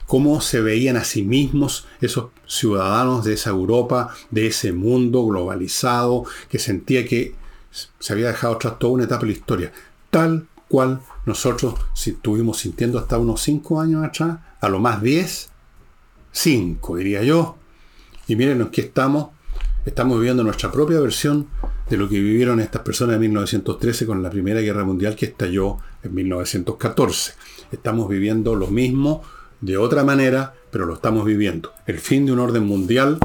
[0.06, 6.24] cómo se veían a sí mismos esos ciudadanos de esa Europa, de ese mundo globalizado,
[6.48, 7.34] que sentía que
[7.70, 9.72] se había dejado atrás toda una etapa de la historia,
[10.08, 15.50] tal cual nosotros estuvimos sintiendo hasta unos 5 años atrás, a lo más 10,
[16.32, 17.58] 5 diría yo.
[18.26, 19.36] Y miren en qué estamos,
[19.88, 21.48] estamos viviendo nuestra propia versión
[21.88, 25.78] de lo que vivieron estas personas en 1913 con la Primera Guerra Mundial que estalló
[26.02, 27.32] en 1914.
[27.72, 29.22] Estamos viviendo lo mismo
[29.62, 31.72] de otra manera, pero lo estamos viviendo.
[31.86, 33.18] El fin de un orden mundial,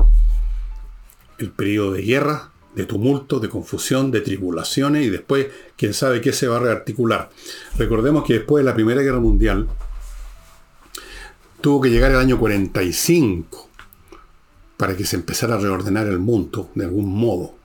[1.38, 6.32] el periodo de guerra, de tumulto, de confusión, de tribulaciones y después quién sabe qué
[6.32, 7.30] se va a rearticular.
[7.78, 9.68] Recordemos que después de la Primera Guerra Mundial
[11.60, 13.73] tuvo que llegar el año 45
[14.84, 17.56] para que se empezara a reordenar el mundo de algún modo.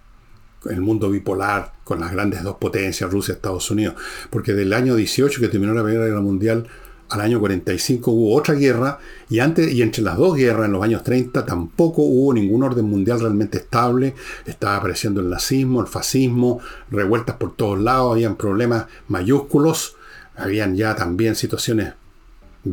[0.70, 3.96] El mundo bipolar con las grandes dos potencias, Rusia y Estados Unidos.
[4.30, 6.68] Porque del año 18 que terminó la Primera Guerra Mundial
[7.08, 10.82] al año 45 hubo otra guerra y antes y entre las dos guerras en los
[10.84, 14.14] años 30 tampoco hubo ningún orden mundial realmente estable.
[14.46, 19.96] Estaba apareciendo el nazismo, el fascismo, revueltas por todos lados, habían problemas mayúsculos,
[20.36, 21.94] habían ya también situaciones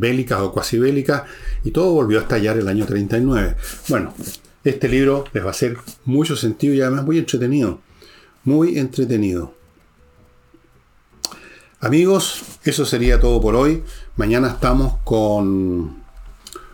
[0.00, 1.22] bélicas o cuasi bélicas
[1.64, 3.56] y todo volvió a estallar el año 39.
[3.88, 4.14] Bueno,
[4.64, 7.80] este libro les va a hacer mucho sentido y además muy entretenido.
[8.44, 9.54] Muy entretenido.
[11.80, 13.82] Amigos, eso sería todo por hoy.
[14.16, 16.02] Mañana estamos con,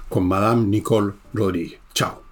[0.09, 1.81] con Madame Nicole Rodríguez.
[1.93, 2.32] Chao.